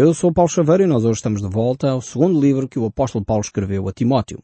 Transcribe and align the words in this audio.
Eu 0.00 0.14
sou 0.14 0.32
Paulo 0.32 0.48
Chaveiro 0.48 0.84
e 0.84 0.86
nós 0.86 1.04
hoje 1.04 1.16
estamos 1.16 1.42
de 1.42 1.48
volta 1.48 1.90
ao 1.90 2.00
segundo 2.00 2.40
livro 2.40 2.68
que 2.68 2.78
o 2.78 2.84
apóstolo 2.84 3.24
Paulo 3.24 3.40
escreveu 3.40 3.88
a 3.88 3.92
Timóteo. 3.92 4.38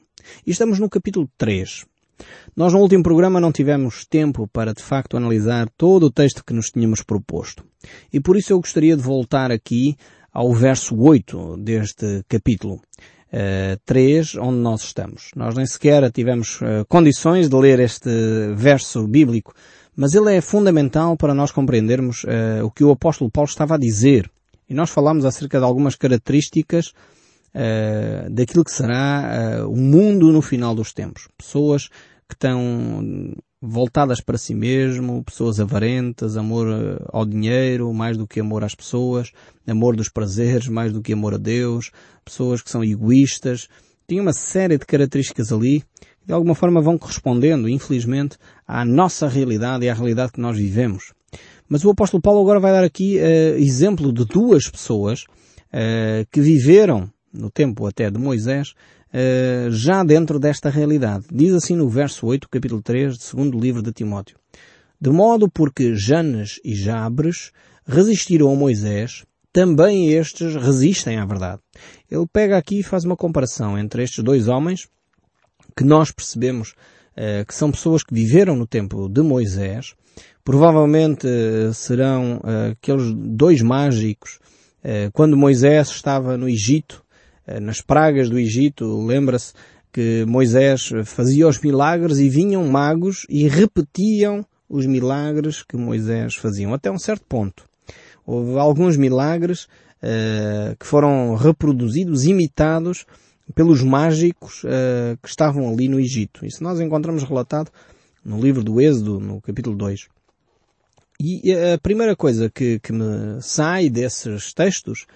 E 0.44 0.50
estamos 0.50 0.80
no 0.80 0.90
capítulo 0.90 1.30
3. 1.38 1.84
Nós 2.56 2.72
no 2.72 2.80
último 2.80 3.04
programa 3.04 3.40
não 3.40 3.52
tivemos 3.52 4.04
tempo 4.04 4.48
para 4.48 4.74
de 4.74 4.82
facto 4.82 5.16
analisar 5.16 5.68
todo 5.76 6.06
o 6.06 6.10
texto 6.10 6.44
que 6.44 6.52
nos 6.52 6.70
tínhamos 6.70 7.04
proposto. 7.04 7.62
E 8.12 8.18
por 8.18 8.36
isso 8.36 8.52
eu 8.52 8.58
gostaria 8.58 8.96
de 8.96 9.02
voltar 9.04 9.52
aqui 9.52 9.96
ao 10.32 10.52
verso 10.52 11.00
8 11.00 11.58
deste 11.58 12.24
capítulo. 12.28 12.80
Uh, 13.32 13.78
3, 13.86 14.34
onde 14.38 14.58
nós 14.58 14.82
estamos. 14.82 15.30
Nós 15.36 15.54
nem 15.54 15.66
sequer 15.66 16.10
tivemos 16.10 16.60
uh, 16.62 16.84
condições 16.88 17.48
de 17.48 17.54
ler 17.54 17.78
este 17.78 18.10
verso 18.56 19.06
bíblico, 19.06 19.54
mas 19.94 20.14
ele 20.14 20.34
é 20.34 20.40
fundamental 20.40 21.16
para 21.16 21.32
nós 21.32 21.52
compreendermos 21.52 22.24
uh, 22.24 22.64
o 22.64 22.72
que 22.72 22.82
o 22.82 22.90
apóstolo 22.90 23.30
Paulo 23.30 23.48
estava 23.48 23.76
a 23.76 23.78
dizer. 23.78 24.28
E 24.68 24.74
nós 24.74 24.90
falamos 24.90 25.24
acerca 25.24 25.58
de 25.58 25.64
algumas 25.64 25.94
características 25.94 26.88
uh, 27.54 28.30
daquilo 28.30 28.64
que 28.64 28.72
será 28.72 29.62
uh, 29.62 29.70
o 29.70 29.76
mundo 29.76 30.32
no 30.32 30.42
final 30.42 30.74
dos 30.74 30.92
tempos. 30.92 31.28
Pessoas 31.36 31.88
que 32.28 32.34
estão 32.34 33.34
voltadas 33.60 34.20
para 34.20 34.38
si 34.38 34.54
mesmo, 34.54 35.24
pessoas 35.24 35.58
avarentas, 35.58 36.36
amor 36.36 36.68
eh, 36.68 37.02
ao 37.08 37.24
dinheiro 37.24 37.92
mais 37.94 38.16
do 38.16 38.26
que 38.26 38.40
amor 38.40 38.62
às 38.62 38.74
pessoas, 38.74 39.30
amor 39.66 39.96
dos 39.96 40.10
prazeres 40.10 40.68
mais 40.68 40.92
do 40.92 41.00
que 41.00 41.14
amor 41.14 41.34
a 41.34 41.38
Deus, 41.38 41.90
pessoas 42.24 42.60
que 42.60 42.70
são 42.70 42.84
egoístas. 42.84 43.68
Tinha 44.06 44.20
uma 44.20 44.34
série 44.34 44.76
de 44.76 44.84
características 44.84 45.50
ali 45.50 45.80
que 46.20 46.26
de 46.26 46.32
alguma 46.32 46.54
forma 46.54 46.80
vão 46.80 46.98
correspondendo, 46.98 47.68
infelizmente, 47.68 48.36
à 48.66 48.84
nossa 48.84 49.26
realidade 49.28 49.86
e 49.86 49.88
à 49.88 49.94
realidade 49.94 50.32
que 50.32 50.40
nós 50.40 50.56
vivemos. 50.56 51.12
Mas 51.68 51.84
o 51.84 51.90
apóstolo 51.90 52.22
Paulo 52.22 52.40
agora 52.40 52.60
vai 52.60 52.72
dar 52.72 52.84
aqui 52.84 53.18
uh, 53.18 53.58
exemplo 53.58 54.12
de 54.12 54.24
duas 54.24 54.68
pessoas 54.68 55.24
uh, 55.72 56.26
que 56.30 56.40
viveram 56.40 57.10
no 57.34 57.50
tempo 57.50 57.86
até 57.86 58.10
de 58.10 58.18
Moisés, 58.18 58.74
uh, 59.12 59.70
já 59.70 60.04
dentro 60.04 60.38
desta 60.38 60.70
realidade. 60.70 61.24
Diz 61.32 61.52
assim 61.52 61.74
no 61.74 61.88
verso 61.88 62.26
8, 62.26 62.48
capítulo 62.48 62.80
3, 62.80 63.18
do 63.18 63.22
segundo 63.22 63.58
livro 63.58 63.82
de 63.82 63.92
Timóteo. 63.92 64.36
De 65.00 65.10
modo 65.10 65.50
porque 65.50 65.94
Janes 65.94 66.60
e 66.64 66.74
Jabres 66.74 67.50
resistiram 67.86 68.50
a 68.50 68.54
Moisés, 68.54 69.24
também 69.52 70.10
estes 70.12 70.54
resistem 70.54 71.18
à 71.18 71.26
verdade. 71.26 71.60
Ele 72.10 72.26
pega 72.32 72.56
aqui 72.56 72.80
e 72.80 72.82
faz 72.82 73.04
uma 73.04 73.16
comparação 73.16 73.78
entre 73.78 74.02
estes 74.02 74.22
dois 74.22 74.48
homens, 74.48 74.88
que 75.76 75.84
nós 75.84 76.10
percebemos 76.10 76.74
uh, 77.16 77.44
que 77.46 77.54
são 77.54 77.70
pessoas 77.70 78.02
que 78.02 78.14
viveram 78.14 78.56
no 78.56 78.66
tempo 78.66 79.08
de 79.08 79.22
Moisés, 79.22 79.94
provavelmente 80.44 81.26
uh, 81.26 81.72
serão 81.72 82.36
uh, 82.36 82.72
aqueles 82.72 83.12
dois 83.14 83.60
mágicos, 83.62 84.38
quando 85.14 85.34
Moisés 85.34 85.88
estava 85.88 86.36
no 86.36 86.46
Egito, 86.46 87.02
eh, 87.46 87.58
nas 87.58 87.80
pragas 87.80 88.28
do 88.28 88.38
Egito, 88.38 89.02
lembra-se 89.02 89.54
que 89.90 90.26
Moisés 90.28 90.90
fazia 91.06 91.48
os 91.48 91.58
milagres 91.58 92.18
e 92.18 92.28
vinham 92.28 92.68
magos 92.68 93.24
e 93.30 93.48
repetiam 93.48 94.44
os 94.68 94.84
milagres 94.84 95.62
que 95.62 95.74
Moisés 95.74 96.34
fazia, 96.34 96.68
até 96.68 96.90
um 96.90 96.98
certo 96.98 97.24
ponto. 97.26 97.64
Houve 98.26 98.58
alguns 98.58 98.98
milagres 98.98 99.68
que 100.78 100.86
foram 100.86 101.34
reproduzidos, 101.34 102.26
imitados 102.26 103.06
pelos 103.54 103.82
mágicos 103.82 104.62
uh, 104.64 105.16
que 105.22 105.28
estavam 105.28 105.68
ali 105.68 105.88
no 105.88 106.00
Egito. 106.00 106.46
Isso 106.46 106.62
nós 106.62 106.80
encontramos 106.80 107.22
relatado 107.22 107.70
no 108.24 108.40
livro 108.40 108.62
do 108.62 108.80
Êxodo, 108.80 109.20
no 109.20 109.40
capítulo 109.40 109.76
2. 109.76 110.08
E 111.20 111.52
a 111.52 111.78
primeira 111.78 112.16
coisa 112.16 112.50
que, 112.50 112.80
que 112.80 112.92
me 112.92 113.40
sai 113.40 113.88
desses 113.88 114.52
textos 114.52 115.06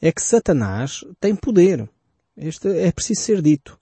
é 0.00 0.12
que 0.12 0.20
Satanás 0.20 1.04
tem 1.18 1.34
poder. 1.34 1.88
Este 2.36 2.68
é 2.68 2.92
preciso 2.92 3.22
ser 3.22 3.40
dito. 3.40 3.78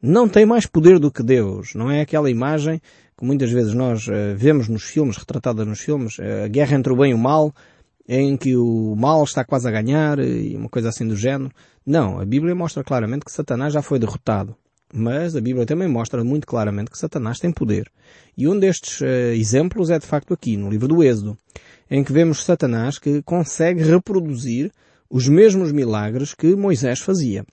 Não 0.00 0.28
tem 0.28 0.46
mais 0.46 0.64
poder 0.64 0.98
do 0.98 1.10
que 1.10 1.22
Deus. 1.22 1.74
Não 1.74 1.90
é 1.90 2.00
aquela 2.00 2.30
imagem 2.30 2.80
que 3.16 3.24
muitas 3.24 3.50
vezes 3.50 3.74
nós 3.74 4.06
uh, 4.06 4.36
vemos 4.36 4.68
nos 4.68 4.84
filmes, 4.84 5.16
retratada 5.16 5.64
nos 5.64 5.80
filmes, 5.80 6.18
uh, 6.18 6.44
a 6.44 6.48
guerra 6.48 6.76
entre 6.76 6.92
o 6.92 6.96
bem 6.96 7.10
e 7.10 7.14
o 7.14 7.18
mal, 7.18 7.52
em 8.08 8.36
que 8.36 8.56
o 8.56 8.94
mal 8.96 9.22
está 9.22 9.44
quase 9.44 9.68
a 9.68 9.70
ganhar 9.70 10.18
e 10.18 10.56
uma 10.56 10.68
coisa 10.68 10.88
assim 10.88 11.06
do 11.06 11.14
género. 11.14 11.52
Não, 11.84 12.18
a 12.18 12.24
Bíblia 12.24 12.54
mostra 12.54 12.82
claramente 12.82 13.24
que 13.24 13.32
Satanás 13.32 13.74
já 13.74 13.82
foi 13.82 13.98
derrotado. 13.98 14.56
Mas 14.92 15.36
a 15.36 15.40
Bíblia 15.40 15.66
também 15.66 15.86
mostra 15.86 16.24
muito 16.24 16.46
claramente 16.46 16.90
que 16.90 16.98
Satanás 16.98 17.38
tem 17.38 17.52
poder. 17.52 17.90
E 18.36 18.48
um 18.48 18.58
destes 18.58 19.02
uh, 19.02 19.34
exemplos 19.34 19.90
é 19.90 19.98
de 19.98 20.06
facto 20.06 20.32
aqui, 20.32 20.56
no 20.56 20.70
livro 20.70 20.88
do 20.88 21.02
Êxodo, 21.02 21.36
em 21.90 22.02
que 22.02 22.12
vemos 22.12 22.42
Satanás 22.42 22.98
que 22.98 23.20
consegue 23.22 23.82
reproduzir 23.82 24.72
os 25.10 25.28
mesmos 25.28 25.72
milagres 25.72 26.34
que 26.34 26.56
Moisés 26.56 27.00
fazia. 27.00 27.44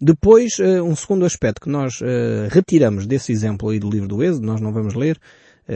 Depois, 0.00 0.58
eh, 0.58 0.80
um 0.80 0.96
segundo 0.96 1.26
aspecto 1.26 1.60
que 1.60 1.68
nós 1.68 2.00
eh, 2.02 2.48
retiramos 2.50 3.06
desse 3.06 3.32
exemplo 3.32 3.68
aí 3.68 3.78
do 3.78 3.90
livro 3.90 4.08
do 4.08 4.22
Êxodo, 4.22 4.46
nós 4.46 4.58
não 4.58 4.72
vamos 4.72 4.94
ler, 4.94 5.20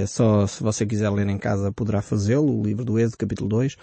só 0.06 0.46
se 0.46 0.62
você 0.62 0.84
quiser 0.84 1.10
ler 1.10 1.28
em 1.28 1.38
casa 1.38 1.72
poderá 1.72 2.02
fazê-lo, 2.02 2.58
o 2.58 2.62
livro 2.62 2.84
do 2.84 2.98
Êxodo, 2.98 3.18
capítulo 3.18 3.48
2. 3.48 3.76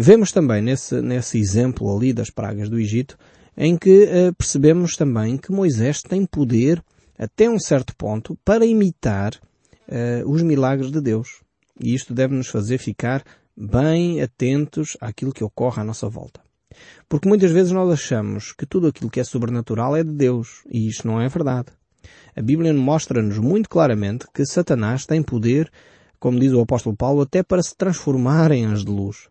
Vemos 0.00 0.32
também 0.32 0.62
nesse, 0.62 1.00
nesse 1.00 1.38
exemplo 1.38 1.94
ali 1.94 2.12
das 2.12 2.30
pragas 2.30 2.68
do 2.68 2.78
Egito, 2.78 3.18
em 3.56 3.76
que 3.76 4.08
percebemos 4.36 4.96
também 4.96 5.36
que 5.36 5.52
Moisés 5.52 6.02
tem 6.02 6.24
poder, 6.24 6.82
até 7.18 7.50
um 7.50 7.58
certo 7.58 7.94
ponto, 7.96 8.38
para 8.44 8.64
imitar 8.64 9.32
os 10.26 10.42
milagres 10.42 10.90
de 10.90 11.00
Deus. 11.00 11.42
E 11.80 11.94
isto 11.94 12.14
deve 12.14 12.34
nos 12.34 12.48
fazer 12.48 12.78
ficar 12.78 13.22
bem 13.56 14.20
atentos 14.20 14.96
àquilo 15.00 15.32
que 15.32 15.44
ocorre 15.44 15.80
à 15.80 15.84
nossa 15.84 16.08
volta. 16.08 16.40
Porque 17.08 17.28
muitas 17.28 17.50
vezes 17.50 17.72
nós 17.72 17.90
achamos 17.90 18.52
que 18.52 18.66
tudo 18.66 18.86
aquilo 18.86 19.10
que 19.10 19.18
é 19.18 19.24
sobrenatural 19.24 19.96
é 19.96 20.04
de 20.04 20.12
Deus, 20.12 20.62
e 20.70 20.86
isto 20.86 21.06
não 21.06 21.20
é 21.20 21.28
verdade. 21.28 21.68
A 22.36 22.42
Bíblia 22.42 22.72
mostra-nos 22.72 23.38
muito 23.38 23.68
claramente 23.68 24.26
que 24.32 24.46
Satanás 24.46 25.04
tem 25.06 25.22
poder, 25.22 25.70
como 26.18 26.38
diz 26.38 26.52
o 26.52 26.60
apóstolo 26.60 26.96
Paulo, 26.96 27.22
até 27.22 27.42
para 27.42 27.62
se 27.62 27.76
transformar 27.76 28.50
em 28.52 28.64
anjo 28.64 28.84
de 28.84 28.90
luz. 28.90 29.28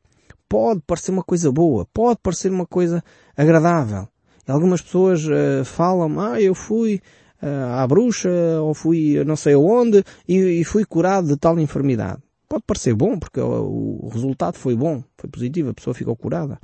Pode 0.49 0.81
parecer 0.85 1.11
uma 1.11 1.23
coisa 1.23 1.51
boa, 1.51 1.85
pode 1.93 2.19
parecer 2.21 2.51
uma 2.51 2.65
coisa 2.65 3.03
agradável. 3.35 4.07
Algumas 4.47 4.81
pessoas 4.81 5.25
uh, 5.25 5.65
falam, 5.65 6.19
ah, 6.19 6.41
eu 6.41 6.55
fui 6.55 7.01
uh, 7.41 7.75
à 7.75 7.85
bruxa, 7.85 8.29
ou 8.61 8.73
fui 8.73 9.23
não 9.25 9.35
sei 9.35 9.53
aonde, 9.53 10.03
e, 10.27 10.61
e 10.61 10.63
fui 10.63 10.85
curado 10.85 11.27
de 11.27 11.37
tal 11.37 11.59
enfermidade. 11.59 12.21
Pode 12.47 12.63
parecer 12.65 12.95
bom, 12.95 13.19
porque 13.19 13.41
o 13.41 14.09
resultado 14.11 14.55
foi 14.55 14.73
bom, 14.73 15.03
foi 15.17 15.29
positivo, 15.29 15.69
a 15.69 15.73
pessoa 15.73 15.93
ficou 15.93 16.15
curada. 16.15 16.57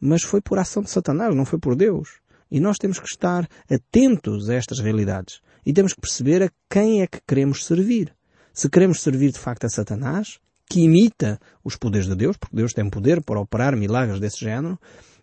Mas 0.00 0.22
foi 0.22 0.40
por 0.40 0.58
ação 0.58 0.82
de 0.82 0.90
Satanás, 0.90 1.34
não 1.36 1.44
foi 1.44 1.58
por 1.58 1.76
Deus. 1.76 2.18
E 2.50 2.60
nós 2.60 2.76
temos 2.78 2.98
que 2.98 3.06
estar 3.06 3.48
atentos 3.70 4.50
a 4.50 4.54
estas 4.54 4.80
realidades. 4.80 5.40
E 5.64 5.72
temos 5.72 5.92
que 5.92 6.00
perceber 6.00 6.42
a 6.42 6.50
quem 6.68 7.02
é 7.02 7.06
que 7.06 7.20
queremos 7.26 7.64
servir. 7.64 8.14
Se 8.52 8.68
queremos 8.68 9.00
servir 9.00 9.32
de 9.32 9.38
facto 9.38 9.64
a 9.64 9.68
Satanás, 9.68 10.38
que 10.68 10.80
imita 10.80 11.40
os 11.64 11.76
poderes 11.76 12.06
de 12.06 12.14
Deus, 12.14 12.36
porque 12.36 12.56
Deus 12.56 12.72
tem 12.72 12.88
poder 12.88 13.22
para 13.22 13.40
operar 13.40 13.76
milagres 13.76 14.20
desse 14.20 14.40
género. 14.40 14.78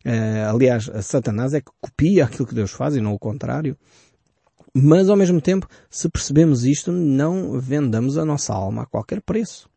Uh, 0.06 0.50
aliás, 0.54 0.90
Satanás 1.02 1.54
é 1.54 1.62
que 1.62 1.72
copia 1.82 2.26
aquilo 2.26 2.48
que 2.48 2.56
Deus 2.56 2.72
faz 2.72 2.96
e 2.96 3.02
não 3.02 3.14
o 3.14 3.20
contrário. 3.20 3.78
Mas 4.74 5.10
ao 5.10 5.16
mesmo 5.16 5.42
tempo, 5.42 5.68
se 5.90 6.10
percebemos 6.10 6.64
isto, 6.64 6.92
não 6.92 7.60
vendamos 7.60 8.18
a 8.18 8.26
nossa 8.26 8.54
alma 8.54 8.84
a 8.84 8.86
qualquer 8.86 9.22
preço. 9.22 9.70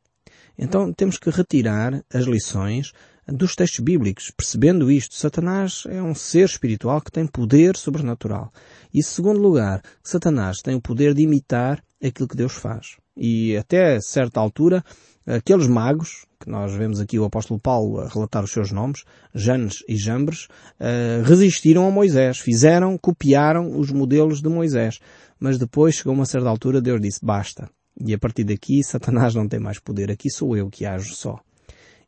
Então 0.58 0.92
temos 0.92 1.16
que 1.16 1.30
retirar 1.30 2.04
as 2.12 2.24
lições 2.26 2.92
dos 3.26 3.54
textos 3.54 3.80
bíblicos, 3.80 4.30
percebendo 4.30 4.90
isto. 4.90 5.14
Satanás 5.14 5.84
é 5.88 6.02
um 6.02 6.14
ser 6.14 6.44
espiritual 6.44 7.00
que 7.00 7.12
tem 7.12 7.26
poder 7.26 7.76
sobrenatural. 7.76 8.52
E, 8.92 9.02
segundo 9.02 9.40
lugar, 9.40 9.82
Satanás 10.02 10.58
tem 10.62 10.74
o 10.74 10.80
poder 10.80 11.14
de 11.14 11.22
imitar 11.22 11.82
aquilo 12.02 12.28
que 12.28 12.36
Deus 12.36 12.54
faz. 12.54 12.96
E 13.16 13.56
até 13.56 14.00
certa 14.00 14.40
altura, 14.40 14.82
aqueles 15.26 15.66
magos, 15.66 16.24
que 16.40 16.48
nós 16.48 16.72
vemos 16.74 17.00
aqui 17.00 17.18
o 17.18 17.24
apóstolo 17.24 17.60
Paulo 17.60 18.00
a 18.00 18.08
relatar 18.08 18.42
os 18.42 18.50
seus 18.50 18.72
nomes, 18.72 19.04
Janes 19.34 19.84
e 19.86 19.96
Jambres, 19.96 20.48
uh, 20.80 21.22
resistiram 21.24 21.86
a 21.86 21.90
Moisés, 21.90 22.38
fizeram, 22.38 22.96
copiaram 22.96 23.78
os 23.78 23.90
modelos 23.90 24.40
de 24.40 24.48
Moisés. 24.48 24.98
Mas 25.38 25.58
depois, 25.58 25.96
chegou 25.96 26.14
uma 26.14 26.26
certa 26.26 26.48
altura, 26.48 26.80
Deus 26.80 27.00
disse, 27.00 27.24
basta. 27.24 27.68
E 28.02 28.14
a 28.14 28.18
partir 28.18 28.44
daqui, 28.44 28.82
Satanás 28.82 29.34
não 29.34 29.46
tem 29.46 29.60
mais 29.60 29.78
poder. 29.78 30.10
Aqui 30.10 30.30
sou 30.30 30.56
eu 30.56 30.70
que 30.70 30.86
ajo 30.86 31.14
só. 31.14 31.38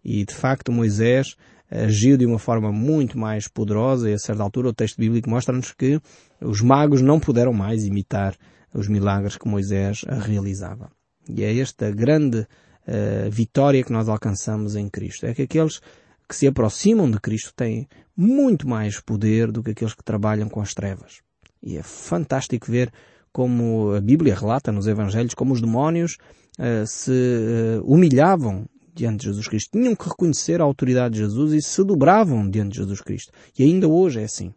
E 0.04 0.24
de 0.24 0.34
facto, 0.34 0.72
Moisés 0.72 1.36
agiu 1.70 2.16
de 2.16 2.26
uma 2.26 2.38
forma 2.38 2.70
muito 2.70 3.18
mais 3.18 3.48
poderosa 3.48 4.10
e 4.10 4.12
a 4.14 4.18
certa 4.18 4.42
altura 4.42 4.68
o 4.68 4.74
texto 4.74 4.98
bíblico 4.98 5.30
mostra-nos 5.30 5.72
que 5.72 5.98
os 6.40 6.60
magos 6.60 7.00
não 7.00 7.18
puderam 7.18 7.52
mais 7.52 7.84
imitar 7.84 8.36
os 8.74 8.88
milagres 8.88 9.36
que 9.36 9.48
Moisés 9.48 10.04
realizava. 10.26 10.90
E 11.28 11.42
é 11.42 11.58
esta 11.58 11.90
grande 11.90 12.40
uh, 12.40 13.30
vitória 13.30 13.82
que 13.82 13.92
nós 13.92 14.08
alcançamos 14.08 14.76
em 14.76 14.88
Cristo. 14.88 15.26
É 15.26 15.34
que 15.34 15.42
aqueles 15.42 15.80
que 16.28 16.36
se 16.36 16.46
aproximam 16.46 17.10
de 17.10 17.20
Cristo 17.20 17.52
têm 17.54 17.88
muito 18.16 18.68
mais 18.68 19.00
poder 19.00 19.50
do 19.50 19.62
que 19.62 19.70
aqueles 19.70 19.94
que 19.94 20.04
trabalham 20.04 20.48
com 20.48 20.60
as 20.60 20.74
trevas. 20.74 21.20
E 21.62 21.76
é 21.76 21.82
fantástico 21.82 22.70
ver 22.70 22.90
como 23.32 23.94
a 23.94 24.00
Bíblia 24.00 24.34
relata 24.34 24.70
nos 24.72 24.86
Evangelhos, 24.86 25.34
como 25.34 25.54
os 25.54 25.60
demónios 25.60 26.18
uh, 26.58 26.86
se 26.86 27.10
uh, 27.10 27.84
humilhavam 27.84 28.66
diante 28.94 29.20
de 29.20 29.24
Jesus 29.26 29.48
Cristo. 29.48 29.70
Tinham 29.72 29.94
que 29.94 30.08
reconhecer 30.08 30.60
a 30.60 30.64
autoridade 30.64 31.14
de 31.14 31.20
Jesus 31.20 31.52
e 31.52 31.62
se 31.62 31.82
dobravam 31.84 32.48
diante 32.48 32.72
de 32.72 32.78
Jesus 32.78 33.00
Cristo. 33.00 33.32
E 33.58 33.62
ainda 33.62 33.88
hoje 33.88 34.20
é 34.20 34.24
assim. 34.24 34.52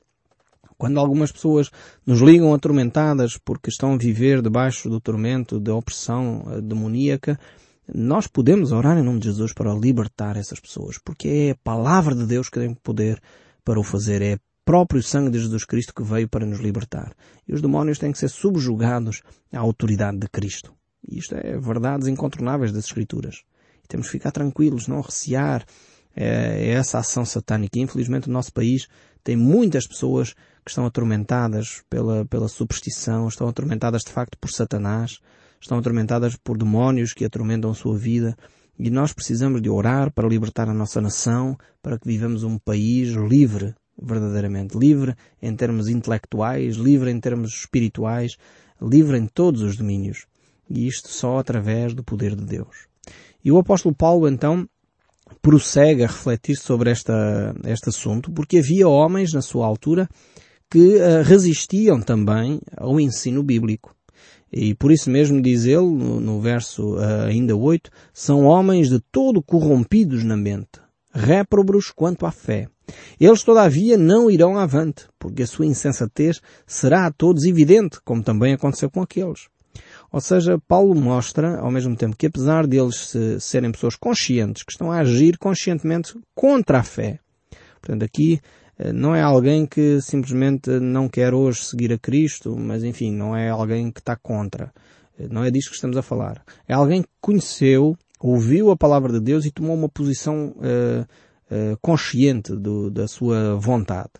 Quando 0.77 0.99
algumas 0.99 1.31
pessoas 1.31 1.71
nos 2.05 2.19
ligam 2.19 2.53
atormentadas 2.53 3.37
porque 3.37 3.69
estão 3.69 3.93
a 3.93 3.97
viver 3.97 4.41
debaixo 4.41 4.89
do 4.89 4.99
tormento 4.99 5.59
da 5.59 5.73
opressão 5.73 6.43
eh, 6.47 6.61
demoníaca, 6.61 7.39
nós 7.93 8.27
podemos 8.27 8.71
orar 8.71 8.97
em 8.97 9.03
nome 9.03 9.19
de 9.19 9.25
Jesus 9.25 9.53
para 9.53 9.73
libertar 9.73 10.35
essas 10.35 10.59
pessoas, 10.59 10.97
porque 10.97 11.27
é 11.27 11.51
a 11.51 11.55
palavra 11.55 12.15
de 12.15 12.25
Deus 12.25 12.49
que 12.49 12.59
tem 12.59 12.73
poder 12.73 13.21
para 13.63 13.79
o 13.79 13.83
fazer, 13.83 14.21
é 14.21 14.37
próprio 14.65 15.01
sangue 15.03 15.29
de 15.29 15.39
Jesus 15.39 15.63
Cristo 15.63 15.93
que 15.93 16.03
veio 16.03 16.27
para 16.27 16.45
nos 16.45 16.59
libertar. 16.59 17.13
E 17.47 17.53
os 17.53 17.61
demónios 17.61 17.99
têm 17.99 18.11
que 18.11 18.17
ser 18.17 18.29
subjugados 18.29 19.21
à 19.53 19.59
autoridade 19.59 20.17
de 20.17 20.27
Cristo. 20.27 20.73
E 21.07 21.19
isto 21.19 21.35
é 21.35 21.57
verdades 21.57 22.07
incontornáveis 22.07 22.71
das 22.71 22.85
Escrituras. 22.85 23.43
E 23.85 23.87
temos 23.87 24.07
que 24.07 24.13
ficar 24.13 24.31
tranquilos, 24.31 24.87
não 24.87 24.99
recear 24.99 25.63
é, 26.15 26.69
essa 26.71 26.99
ação 26.99 27.23
satânica. 27.23 27.79
infelizmente 27.79 28.27
o 28.27 28.31
nosso 28.31 28.51
país 28.51 28.87
tem 29.23 29.35
muitas 29.35 29.87
pessoas 29.87 30.33
que 30.63 30.71
estão 30.71 30.85
atormentadas 30.85 31.83
pela, 31.89 32.25
pela 32.25 32.47
superstição, 32.47 33.27
estão 33.27 33.47
atormentadas 33.47 34.01
de 34.03 34.11
facto 34.11 34.37
por 34.39 34.49
Satanás, 34.49 35.19
estão 35.61 35.77
atormentadas 35.77 36.35
por 36.35 36.57
demónios 36.57 37.13
que 37.13 37.25
atormentam 37.25 37.71
a 37.71 37.75
sua 37.75 37.97
vida. 37.97 38.35
E 38.77 38.89
nós 38.89 39.13
precisamos 39.13 39.61
de 39.61 39.69
orar 39.69 40.11
para 40.11 40.27
libertar 40.27 40.69
a 40.69 40.73
nossa 40.73 40.99
nação, 40.99 41.57
para 41.81 41.97
que 41.97 42.07
vivamos 42.07 42.43
um 42.43 42.57
país 42.57 43.09
livre, 43.09 43.73
verdadeiramente 44.01 44.77
livre 44.77 45.15
em 45.41 45.55
termos 45.55 45.87
intelectuais, 45.87 46.75
livre 46.75 47.09
em 47.09 47.19
termos 47.19 47.51
espirituais, 47.51 48.35
livre 48.81 49.17
em 49.17 49.27
todos 49.27 49.61
os 49.61 49.77
domínios. 49.77 50.25
E 50.69 50.87
isto 50.87 51.09
só 51.09 51.37
através 51.37 51.93
do 51.93 52.03
poder 52.03 52.35
de 52.35 52.43
Deus. 52.43 52.87
E 53.45 53.51
o 53.51 53.59
apóstolo 53.59 53.93
Paulo 53.93 54.27
então 54.27 54.67
prossegue 55.39 56.03
a 56.03 56.07
refletir 56.07 56.55
sobre 56.55 56.89
esta, 56.89 57.55
este 57.65 57.89
assunto, 57.89 58.31
porque 58.31 58.57
havia 58.57 58.87
homens 58.87 59.33
na 59.33 59.41
sua 59.41 59.67
altura 59.67 60.09
que 60.69 60.95
uh, 60.95 61.21
resistiam 61.23 62.01
também 62.01 62.59
ao 62.75 62.99
ensino 62.99 63.43
bíblico. 63.43 63.95
E 64.51 64.73
por 64.73 64.91
isso 64.91 65.11
mesmo 65.11 65.39
diz 65.39 65.65
ele, 65.65 65.85
no, 65.85 66.19
no 66.19 66.41
verso 66.41 66.95
uh, 66.95 67.25
ainda 67.27 67.55
8, 67.55 67.91
são 68.11 68.45
homens 68.45 68.89
de 68.89 68.99
todo 69.11 69.43
corrompidos 69.43 70.23
na 70.23 70.35
mente, 70.35 70.81
réprobos 71.13 71.91
quanto 71.91 72.25
à 72.25 72.31
fé. 72.31 72.67
Eles, 73.19 73.43
todavia, 73.43 73.95
não 73.95 74.29
irão 74.29 74.57
avante, 74.57 75.05
porque 75.19 75.43
a 75.43 75.47
sua 75.47 75.67
insensatez 75.67 76.41
será 76.65 77.05
a 77.05 77.11
todos 77.11 77.43
evidente, 77.45 77.99
como 78.03 78.23
também 78.23 78.53
aconteceu 78.53 78.89
com 78.89 79.01
aqueles. 79.01 79.47
Ou 80.11 80.21
seja, 80.21 80.59
Paulo 80.67 80.95
mostra, 80.95 81.59
ao 81.59 81.71
mesmo 81.71 81.95
tempo, 81.95 82.15
que 82.15 82.27
apesar 82.27 82.65
deles 82.67 83.09
se, 83.09 83.39
serem 83.39 83.71
pessoas 83.71 83.95
conscientes, 83.95 84.63
que 84.63 84.71
estão 84.71 84.91
a 84.91 84.99
agir 84.99 85.37
conscientemente 85.37 86.13
contra 86.33 86.79
a 86.79 86.83
fé. 86.83 87.19
Portanto, 87.81 88.03
aqui 88.03 88.39
eh, 88.77 88.91
não 88.91 89.15
é 89.15 89.21
alguém 89.21 89.65
que 89.65 89.99
simplesmente 90.01 90.69
não 90.79 91.07
quer 91.07 91.33
hoje 91.33 91.63
seguir 91.63 91.93
a 91.93 91.97
Cristo, 91.97 92.55
mas 92.57 92.83
enfim, 92.83 93.11
não 93.11 93.35
é 93.35 93.49
alguém 93.49 93.91
que 93.91 93.99
está 93.99 94.15
contra. 94.15 94.71
Eh, 95.19 95.27
não 95.29 95.43
é 95.43 95.51
disso 95.51 95.69
que 95.69 95.75
estamos 95.75 95.97
a 95.97 96.01
falar. 96.01 96.43
É 96.67 96.73
alguém 96.73 97.01
que 97.01 97.09
conheceu, 97.21 97.97
ouviu 98.19 98.71
a 98.71 98.77
palavra 98.77 99.13
de 99.13 99.19
Deus 99.19 99.45
e 99.45 99.51
tomou 99.51 99.75
uma 99.75 99.89
posição 99.89 100.55
uh, 100.57 101.05
uh, 101.51 101.77
consciente 101.81 102.55
do, 102.55 102.89
da 102.89 103.07
sua 103.07 103.55
vontade. 103.55 104.11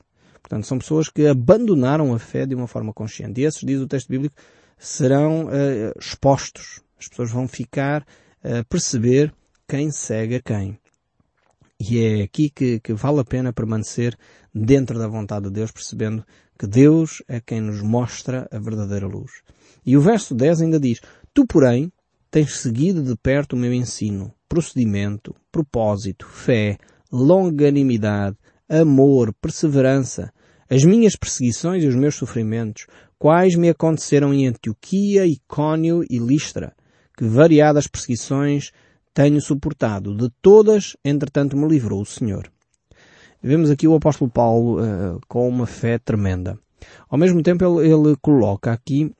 Portanto, 0.42 0.68
são 0.68 0.78
pessoas 0.78 1.10
que 1.10 1.26
abandonaram 1.26 2.14
a 2.14 2.20
fé 2.20 2.46
de 2.46 2.54
uma 2.54 2.68
forma 2.68 2.94
consciente. 2.94 3.42
E 3.42 3.46
esses, 3.46 3.62
diz 3.62 3.82
o 3.82 3.88
texto 3.88 4.10
bíblico, 4.10 4.36
serão 4.78 5.46
uh, 5.46 6.00
expostos. 6.00 6.82
As 7.00 7.08
pessoas 7.08 7.32
vão 7.32 7.48
ficar 7.48 8.06
a 8.44 8.64
perceber 8.66 9.34
quem 9.68 9.92
segue 9.92 10.36
a 10.36 10.42
quem. 10.42 10.80
E 11.80 12.00
é 12.00 12.22
aqui 12.24 12.50
que, 12.50 12.80
que, 12.80 12.94
vale 12.94 13.20
a 13.20 13.26
pena 13.26 13.52
permanecer 13.52 14.18
dentro 14.54 14.98
da 14.98 15.08
vontade 15.08 15.46
de 15.46 15.52
Deus, 15.52 15.72
percebendo 15.72 16.26
que 16.58 16.66
Deus 16.66 17.22
é 17.28 17.42
quem 17.42 17.60
nos 17.60 17.82
mostra 17.82 18.48
a 18.52 18.58
verdadeira 18.58 19.08
luz. 19.08 19.32
E 19.86 19.98
o 19.98 20.02
verso 20.02 20.34
10 20.34 20.62
ainda 20.62 20.80
diz, 20.80 21.02
Tu, 21.34 21.46
porém, 21.46 21.92
tens 22.32 22.58
seguido 22.58 23.04
de 23.04 23.16
perto 23.18 23.54
o 23.54 23.60
meu 23.60 23.74
ensino, 23.74 24.34
procedimento, 24.48 25.36
propósito, 25.52 26.26
fé, 26.28 26.78
longanimidade, 27.12 28.38
amor, 28.70 29.34
perseverança, 29.42 30.32
as 30.70 30.84
minhas 30.84 31.16
perseguições 31.16 31.84
e 31.84 31.88
os 31.88 31.96
meus 31.96 32.16
sofrimentos, 32.16 32.88
quais 33.20 33.56
me 33.56 33.70
aconteceram 33.70 34.34
em 34.34 34.48
Antioquia, 34.48 35.26
Icónio 35.26 36.04
e 36.10 36.18
Listra, 36.18 36.74
que 37.18 37.26
variadas 37.26 37.88
perseguições 37.88 38.72
tenho 39.14 39.42
suportado. 39.42 40.16
De 40.16 40.30
todas, 40.42 40.98
entretanto, 41.04 41.56
me 41.56 41.68
livrou 41.68 42.02
o 42.02 42.06
Senhor. 42.06 42.52
Vemos 43.42 43.70
aqui 43.70 43.88
o 43.88 43.96
apóstolo 43.96 44.30
Paulo 44.30 44.82
uh, 44.82 45.20
com 45.28 45.48
uma 45.48 45.66
fé 45.66 45.98
tremenda. 45.98 46.60
Ao 47.10 47.18
mesmo 47.18 47.42
tempo, 47.42 47.64
ele, 47.64 47.92
ele 47.92 48.16
coloca 48.22 48.72
aqui, 48.72 49.12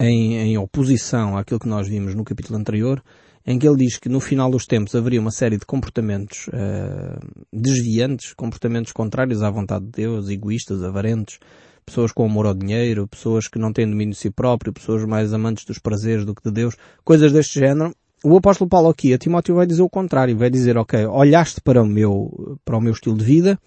em, 0.00 0.36
em, 0.36 0.58
oposição 0.58 1.36
àquilo 1.36 1.60
que 1.60 1.68
nós 1.68 1.88
vimos 1.88 2.14
no 2.14 2.24
capítulo 2.24 2.58
anterior, 2.58 3.02
em 3.46 3.58
que 3.58 3.68
ele 3.68 3.76
diz 3.76 3.98
que 3.98 4.08
no 4.08 4.20
final 4.20 4.50
dos 4.50 4.66
tempos 4.66 4.94
haveria 4.94 5.20
uma 5.20 5.30
série 5.30 5.56
de 5.56 5.66
comportamentos 5.66 6.48
uh, 6.48 7.18
desviantes, 7.52 8.32
comportamentos 8.32 8.92
contrários 8.92 9.42
à 9.42 9.50
vontade 9.50 9.84
de 9.84 9.90
Deus, 9.90 10.28
egoístas, 10.28 10.82
avarentos, 10.82 11.38
pessoas 11.86 12.10
com 12.12 12.24
amor 12.24 12.46
ao 12.46 12.54
dinheiro, 12.54 13.06
pessoas 13.06 13.46
que 13.46 13.58
não 13.58 13.72
têm 13.72 13.88
domínio 13.88 14.12
de 14.12 14.18
si 14.18 14.30
próprio, 14.30 14.72
pessoas 14.72 15.04
mais 15.04 15.32
amantes 15.32 15.64
dos 15.64 15.78
prazeres 15.78 16.24
do 16.24 16.34
que 16.34 16.42
de 16.42 16.50
Deus, 16.50 16.76
coisas 17.04 17.32
deste 17.32 17.60
género. 17.60 17.94
O 18.24 18.36
apóstolo 18.36 18.68
Paulo 18.68 18.88
aqui 18.88 19.14
a 19.14 19.18
Timóteo 19.18 19.54
vai 19.54 19.66
dizer 19.66 19.82
o 19.82 19.88
contrário, 19.88 20.36
vai 20.36 20.50
dizer, 20.50 20.76
ok, 20.76 21.06
olhaste 21.06 21.60
para 21.60 21.80
o 21.80 21.86
meu, 21.86 22.58
para 22.64 22.76
o 22.76 22.80
meu 22.80 22.92
estilo 22.92 23.16
de 23.16 23.24
vida, 23.24 23.58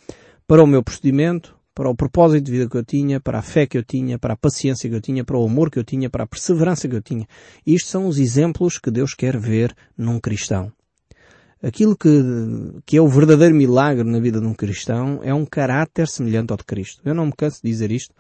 para 0.46 0.62
o 0.62 0.68
meu 0.68 0.84
procedimento, 0.84 1.56
para 1.74 1.90
o 1.90 1.96
propósito 1.96 2.44
de 2.44 2.52
vida 2.52 2.70
que 2.70 2.76
eu 2.76 2.84
tinha, 2.84 3.22
para 3.22 3.40
a 3.40 3.42
fé 3.42 3.66
que 3.66 3.78
eu 3.78 3.84
tinha, 3.84 4.20
para 4.20 4.34
a 4.34 4.38
paciência 4.38 4.90
que 4.90 4.96
eu 4.96 5.00
tinha, 5.00 5.24
para 5.24 5.38
o 5.38 5.46
amor 5.46 5.72
que 5.72 5.80
eu 5.80 5.84
tinha, 5.84 6.10
para 6.10 6.26
a 6.26 6.28
perseverança 6.28 6.90
que 6.90 6.96
eu 6.98 7.02
tinha. 7.02 7.26
Isto 7.66 7.88
são 7.88 8.06
os 8.06 8.20
exemplos 8.20 8.78
que 8.78 8.92
Deus 8.92 9.14
quer 9.14 9.38
ver 9.38 9.74
num 9.98 10.20
cristão. 10.20 10.74
Aquilo 11.62 11.96
que, 11.96 12.10
que 12.86 12.96
é 12.96 13.02
o 13.02 13.08
verdadeiro 13.08 13.54
milagre 13.54 14.10
na 14.10 14.20
vida 14.20 14.40
de 14.40 14.48
um 14.48 14.54
cristão 14.54 15.20
é 15.24 15.34
um 15.34 15.46
caráter 15.46 16.08
semelhante 16.08 16.52
ao 16.52 16.58
de 16.58 16.64
Cristo. 16.64 17.02
Eu 17.04 17.14
não 17.14 17.26
me 17.26 17.34
canso 17.34 17.60
de 17.62 17.70
dizer 17.70 17.92
isto, 17.92 18.16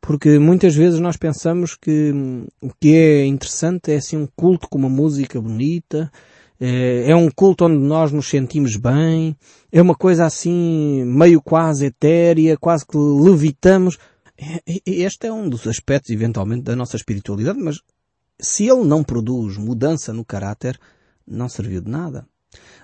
porque 0.00 0.40
muitas 0.40 0.74
vezes 0.74 0.98
nós 0.98 1.16
pensamos 1.16 1.76
que 1.76 2.12
o 2.60 2.70
que 2.80 2.96
é 2.96 3.24
interessante 3.26 3.92
é 3.92 3.96
assim 3.96 4.16
um 4.16 4.26
culto 4.34 4.68
com 4.68 4.76
uma 4.76 4.88
música 4.88 5.40
bonita, 5.40 6.10
é, 6.58 7.12
é 7.12 7.16
um 7.16 7.30
culto 7.30 7.64
onde 7.64 7.78
nós 7.78 8.10
nos 8.10 8.28
sentimos 8.28 8.76
bem, 8.76 9.36
é 9.70 9.80
uma 9.80 9.94
coisa 9.94 10.26
assim 10.26 11.04
meio 11.04 11.40
quase 11.40 11.86
etérea, 11.86 12.56
quase 12.56 12.84
que 12.84 12.98
levitamos. 12.98 13.98
Este 14.84 15.28
é 15.28 15.32
um 15.32 15.48
dos 15.48 15.66
aspectos, 15.66 16.10
eventualmente, 16.10 16.62
da 16.62 16.74
nossa 16.74 16.96
espiritualidade, 16.96 17.58
mas 17.60 17.78
se 18.40 18.66
ele 18.66 18.84
não 18.84 19.04
produz 19.04 19.56
mudança 19.56 20.12
no 20.12 20.24
caráter, 20.24 20.78
não 21.26 21.48
serviu 21.48 21.80
de 21.80 21.90
nada. 21.90 22.26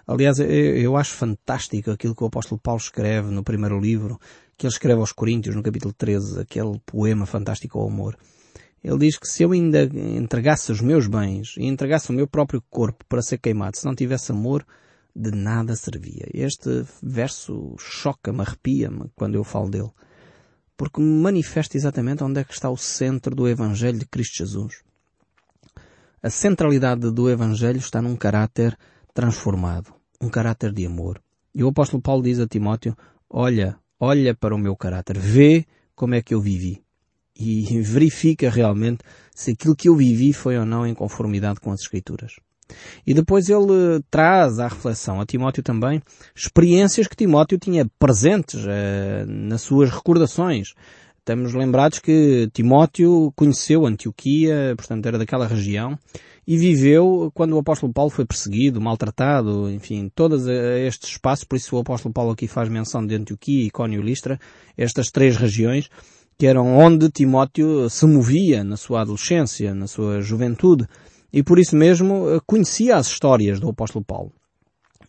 Aliás, 0.06 0.38
eu 0.38 0.96
acho 0.96 1.12
fantástico 1.12 1.90
aquilo 1.90 2.14
que 2.14 2.22
o 2.22 2.26
apóstolo 2.26 2.60
Paulo 2.60 2.80
escreve 2.80 3.30
no 3.30 3.42
primeiro 3.42 3.80
livro, 3.80 4.20
que 4.56 4.66
ele 4.66 4.72
escreve 4.72 5.00
aos 5.00 5.12
Coríntios, 5.12 5.56
no 5.56 5.62
capítulo 5.62 5.92
13, 5.92 6.40
aquele 6.40 6.80
poema 6.86 7.26
fantástico 7.26 7.78
ao 7.78 7.88
amor. 7.88 8.16
Ele 8.82 8.98
diz 8.98 9.18
que 9.18 9.26
se 9.26 9.42
eu 9.42 9.50
ainda 9.50 9.82
entregasse 9.82 10.70
os 10.70 10.80
meus 10.80 11.08
bens 11.08 11.54
e 11.56 11.66
entregasse 11.66 12.10
o 12.10 12.12
meu 12.12 12.28
próprio 12.28 12.62
corpo 12.70 13.04
para 13.08 13.20
ser 13.20 13.38
queimado, 13.38 13.76
se 13.76 13.84
não 13.84 13.94
tivesse 13.94 14.30
amor, 14.30 14.64
de 15.14 15.30
nada 15.32 15.74
servia. 15.74 16.28
Este 16.32 16.84
verso 17.02 17.74
choca-me, 17.78 18.42
arrepia-me 18.42 19.10
quando 19.16 19.34
eu 19.34 19.42
falo 19.42 19.70
dele. 19.70 19.90
Porque 20.76 21.00
manifesta 21.00 21.76
exatamente 21.76 22.22
onde 22.22 22.40
é 22.40 22.44
que 22.44 22.52
está 22.52 22.70
o 22.70 22.76
centro 22.76 23.34
do 23.34 23.48
Evangelho 23.48 23.98
de 23.98 24.06
Cristo 24.06 24.36
Jesus. 24.36 24.82
A 26.22 26.30
centralidade 26.30 27.10
do 27.10 27.30
Evangelho 27.30 27.78
está 27.78 28.02
num 28.02 28.14
caráter 28.14 28.76
transformado. 29.16 29.94
Um 30.20 30.28
caráter 30.28 30.70
de 30.72 30.84
amor. 30.84 31.20
E 31.54 31.64
o 31.64 31.68
apóstolo 31.68 32.02
Paulo 32.02 32.22
diz 32.22 32.38
a 32.38 32.46
Timóteo, 32.46 32.94
olha, 33.30 33.76
olha 33.98 34.34
para 34.34 34.54
o 34.54 34.58
meu 34.58 34.76
caráter, 34.76 35.18
vê 35.18 35.64
como 35.94 36.14
é 36.14 36.20
que 36.20 36.34
eu 36.34 36.40
vivi 36.40 36.82
e 37.34 37.64
verifica 37.80 38.50
realmente 38.50 39.02
se 39.34 39.52
aquilo 39.52 39.74
que 39.74 39.88
eu 39.88 39.96
vivi 39.96 40.34
foi 40.34 40.58
ou 40.58 40.66
não 40.66 40.86
em 40.86 40.94
conformidade 40.94 41.60
com 41.60 41.72
as 41.72 41.80
Escrituras. 41.80 42.34
E 43.06 43.14
depois 43.14 43.48
ele 43.48 44.02
traz 44.10 44.58
à 44.58 44.68
reflexão 44.68 45.20
a 45.20 45.26
Timóteo 45.26 45.62
também 45.62 46.02
experiências 46.34 47.06
que 47.06 47.16
Timóteo 47.16 47.58
tinha 47.58 47.86
presentes 47.98 48.64
eh, 48.66 49.24
nas 49.26 49.62
suas 49.62 49.88
recordações. 49.88 50.74
Estamos 51.20 51.54
lembrados 51.54 52.00
que 52.00 52.50
Timóteo 52.52 53.32
conheceu 53.34 53.86
Antioquia, 53.86 54.74
portanto 54.76 55.06
era 55.06 55.18
daquela 55.18 55.46
região, 55.46 55.96
e 56.46 56.56
viveu 56.56 57.30
quando 57.34 57.54
o 57.54 57.58
apóstolo 57.58 57.92
Paulo 57.92 58.10
foi 58.10 58.24
perseguido, 58.24 58.80
maltratado, 58.80 59.68
enfim, 59.70 60.10
todos 60.14 60.46
estes 60.46 61.10
espaços, 61.10 61.44
por 61.44 61.56
isso 61.56 61.74
o 61.74 61.80
apóstolo 61.80 62.14
Paulo 62.14 62.30
aqui 62.30 62.46
faz 62.46 62.68
menção 62.68 63.04
de 63.04 63.16
Antioquia, 63.16 63.66
Icónio 63.66 64.00
e 64.00 64.04
Listra, 64.04 64.38
estas 64.76 65.10
três 65.10 65.36
regiões, 65.36 65.88
que 66.38 66.46
eram 66.46 66.78
onde 66.78 67.10
Timóteo 67.10 67.90
se 67.90 68.06
movia 68.06 68.62
na 68.62 68.76
sua 68.76 69.00
adolescência, 69.00 69.74
na 69.74 69.88
sua 69.88 70.20
juventude, 70.20 70.86
e 71.32 71.42
por 71.42 71.58
isso 71.58 71.74
mesmo 71.74 72.28
eh, 72.30 72.40
conhecia 72.46 72.96
as 72.96 73.08
histórias 73.08 73.58
do 73.58 73.68
apóstolo 73.68 74.04
Paulo. 74.04 74.32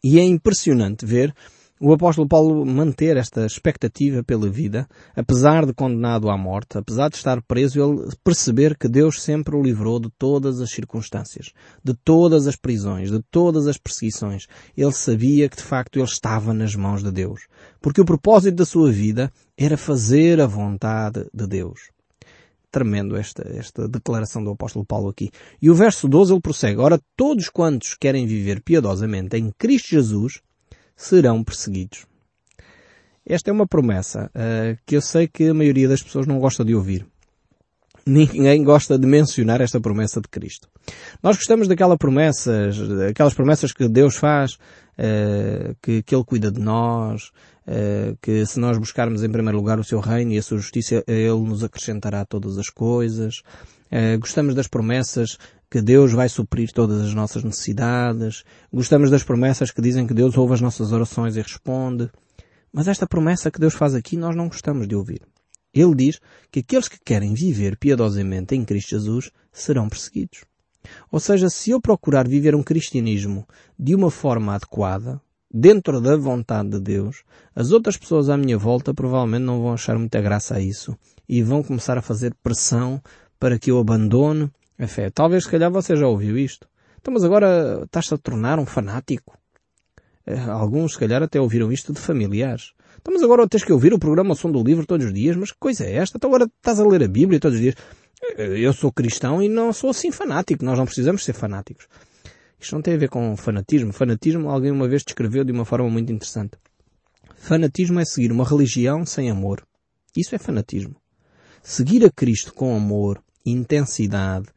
E 0.04 0.20
é 0.20 0.24
impressionante 0.24 1.06
ver 1.06 1.34
o 1.80 1.94
apóstolo 1.94 2.28
Paulo 2.28 2.66
manter 2.66 3.18
esta 3.18 3.46
expectativa 3.46 4.24
pela 4.24 4.50
vida, 4.50 4.88
apesar 5.16 5.66
de 5.66 5.74
condenado 5.74 6.30
à 6.30 6.38
morte, 6.38 6.78
apesar 6.78 7.10
de 7.10 7.18
estar 7.18 7.42
preso, 7.44 7.80
ele 7.80 8.10
perceber 8.24 8.76
que 8.76 8.88
Deus 8.88 9.22
sempre 9.22 9.56
o 9.56 9.62
livrou 9.62 10.00
de 10.00 10.10
todas 10.18 10.60
as 10.60 10.72
circunstâncias, 10.72 11.52
de 11.84 11.94
todas 11.94 12.48
as 12.48 12.56
prisões, 12.56 13.12
de 13.12 13.22
todas 13.30 13.68
as 13.68 13.78
perseguições. 13.78 14.48
Ele 14.76 14.92
sabia 14.92 15.48
que 15.48 15.58
de 15.58 15.64
facto 15.64 15.98
ele 15.98 16.06
estava 16.06 16.54
nas 16.54 16.76
mãos 16.76 17.04
de 17.04 17.12
Deus, 17.12 17.42
porque 17.80 18.02
o 18.02 18.06
propósito 18.06 18.56
da 18.56 18.66
sua 18.66 18.92
vida 18.92 19.32
era 19.56 19.78
fazer 19.78 20.42
a 20.42 20.48
vontade 20.48 21.28
de 21.34 21.46
Deus. 21.46 21.92
Tremendo 22.72 23.16
esta, 23.16 23.48
esta 23.56 23.88
declaração 23.88 24.44
do 24.44 24.52
apóstolo 24.52 24.86
Paulo 24.86 25.10
aqui. 25.10 25.32
E 25.62 25.70
o 25.70 25.76
verso 25.76 26.08
12 26.08 26.34
ele 26.34 26.42
prossegue. 26.42 26.80
Ora, 26.80 27.00
todos 27.16 27.50
quantos 27.50 27.96
querem 27.96 28.28
viver 28.28 28.62
piedosamente 28.62 29.38
em 29.38 29.52
Cristo 29.58 29.90
Jesus 29.90 30.42
serão 30.98 31.44
perseguidos. 31.44 32.06
Esta 33.24 33.52
é 33.52 33.54
uma 33.54 33.68
promessa 33.68 34.32
uh, 34.34 34.78
que 34.86 34.96
eu 34.96 35.02
sei 35.02 35.28
que 35.28 35.50
a 35.50 35.54
maioria 35.54 35.88
das 35.88 36.02
pessoas 36.02 36.26
não 36.26 36.40
gosta 36.40 36.66
de 36.66 36.74
ouvir. 36.74 37.06
Ninguém 38.06 38.64
gosta 38.64 38.98
de 38.98 39.06
mencionar 39.06 39.60
esta 39.60 39.82
promessa 39.82 40.22
de 40.22 40.30
Cristo. 40.30 40.70
Nós 41.22 41.36
gostamos 41.36 41.68
daquelas 41.68 41.98
promessas, 41.98 42.78
aquelas 43.10 43.34
promessas 43.34 43.74
que 43.74 43.86
Deus 43.90 44.16
faz, 44.16 44.54
uh, 44.54 45.76
que, 45.82 46.02
que 46.02 46.16
Ele 46.16 46.24
cuida 46.24 46.50
de 46.50 46.62
nós, 46.62 47.32
uh, 47.68 48.18
que 48.22 48.46
se 48.46 48.62
nós 48.62 48.78
buscarmos 48.78 49.24
em 49.24 49.30
primeiro 49.30 49.58
lugar 49.58 49.78
o 49.78 49.84
Seu 49.84 50.00
reino 50.00 50.32
e 50.32 50.38
a 50.38 50.42
Sua 50.42 50.58
justiça, 50.58 51.04
Ele 51.06 51.42
nos 51.42 51.66
acrescentará 51.66 52.24
todas 52.24 52.58
as 52.58 52.70
coisas. 52.70 53.42
gostamos 54.22 54.56
das 54.56 54.68
promessas 54.68 55.38
que 55.70 55.82
Deus 55.82 56.14
vai 56.14 56.30
suprir 56.30 56.72
todas 56.72 57.02
as 57.02 57.14
nossas 57.14 57.44
necessidades. 57.44 58.44
Gostamos 58.72 59.12
das 59.12 59.24
promessas 59.24 59.72
que 59.72 59.82
dizem 59.82 60.08
que 60.08 60.14
Deus 60.14 60.38
ouve 60.38 60.54
as 60.54 60.62
nossas 60.62 60.92
orações 60.92 61.36
e 61.36 61.42
responde. 61.42 62.10
Mas 62.72 62.88
esta 62.88 63.08
promessa 63.08 63.52
que 63.52 63.60
Deus 63.60 63.74
faz 63.74 63.94
aqui 63.94 64.16
nós 64.16 64.36
não 64.36 64.48
gostamos 64.48 64.88
de 64.88 64.96
ouvir. 64.96 65.22
Ele 65.74 65.96
diz 65.96 66.20
que 66.52 66.60
aqueles 66.60 66.88
que 66.88 67.00
querem 67.04 67.34
viver 67.34 67.78
piedosamente 67.78 68.56
em 68.56 68.64
Cristo 68.64 68.92
Jesus 68.92 69.32
serão 69.52 69.90
perseguidos. 69.90 70.46
Ou 71.12 71.20
seja, 71.20 71.50
se 71.50 71.72
eu 71.72 71.82
procurar 71.82 72.28
viver 72.28 72.56
um 72.56 72.64
cristianismo 72.64 73.46
de 73.78 73.94
uma 73.94 74.10
forma 74.10 74.56
adequada, 74.56 75.22
dentro 75.54 76.00
da 76.00 76.16
vontade 76.16 76.70
de 76.70 76.80
Deus, 76.80 77.24
as 77.54 77.72
outras 77.72 77.98
pessoas 77.98 78.30
à 78.30 78.38
minha 78.38 78.58
volta 78.58 78.94
provavelmente 78.94 79.44
não 79.44 79.62
vão 79.62 79.74
achar 79.74 79.98
muita 79.98 80.22
graça 80.22 80.56
a 80.56 80.62
isso 80.62 80.98
e 81.28 81.42
vão 81.44 81.62
começar 81.62 81.98
a 81.98 82.02
fazer 82.02 82.34
pressão 82.42 83.02
para 83.40 83.60
que 83.60 83.70
eu 83.70 83.80
abandone 83.80 84.50
a 84.80 84.88
fé. 84.88 85.10
Talvez, 85.10 85.44
se 85.46 85.50
calhar, 85.50 85.72
você 85.72 85.96
já 85.96 86.08
ouviu 86.08 86.38
isto. 86.38 86.68
Então, 87.00 87.14
mas 87.14 87.24
agora 87.24 87.84
estás-te 87.84 88.14
a 88.14 88.18
tornar 88.18 88.60
um 88.60 88.66
fanático. 88.66 89.38
Eh, 90.26 90.40
alguns, 90.40 90.94
se 90.94 91.00
calhar, 91.00 91.24
até 91.24 91.40
ouviram 91.40 91.72
isto 91.72 91.94
de 91.94 92.00
familiares. 92.00 92.74
Então, 93.00 93.14
mas 93.14 93.24
agora 93.24 93.48
tens 93.48 93.64
que 93.64 93.72
ouvir 93.72 93.94
o 93.94 94.00
programa 94.00 94.36
Som 94.36 94.52
do 94.52 94.64
Livro 94.64 94.86
todos 94.86 95.06
os 95.06 95.14
dias. 95.14 95.36
Mas 95.36 95.52
que 95.52 95.58
coisa 95.60 95.86
é 95.86 95.96
esta? 95.96 96.18
Então 96.18 96.30
agora 96.30 96.46
estás 96.46 96.80
a 96.80 96.86
ler 96.86 97.04
a 97.04 97.08
Bíblia 97.08 97.40
todos 97.40 97.56
os 97.56 97.62
dias. 97.62 97.76
Eh, 98.38 98.60
eu 98.60 98.74
sou 98.74 98.92
cristão 98.92 99.42
e 99.42 99.48
não 99.48 99.72
sou 99.72 99.90
assim 99.90 100.12
fanático. 100.12 100.66
Nós 100.66 100.78
não 100.78 100.86
precisamos 100.86 101.24
ser 101.24 101.34
fanáticos. 101.34 101.88
Isto 102.60 102.76
não 102.76 102.82
tem 102.82 102.96
a 102.96 102.98
ver 102.98 103.10
com 103.10 103.38
fanatismo. 103.38 103.94
Fanatismo, 103.94 104.50
alguém 104.50 104.72
uma 104.72 104.88
vez 104.88 105.04
descreveu 105.04 105.44
de 105.44 105.52
uma 105.52 105.64
forma 105.64 105.90
muito 105.90 106.12
interessante. 106.12 106.58
Fanatismo 107.36 108.00
é 108.00 108.06
seguir 108.06 108.32
uma 108.32 108.44
religião 108.44 109.06
sem 109.06 109.30
amor. 109.30 109.66
Isso 110.16 110.36
é 110.36 110.38
fanatismo. 110.38 110.96
Seguir 111.62 112.04
a 112.04 112.10
Cristo 112.10 112.54
com 112.54 112.76
amor, 112.76 113.22
intensidade, 113.46 114.48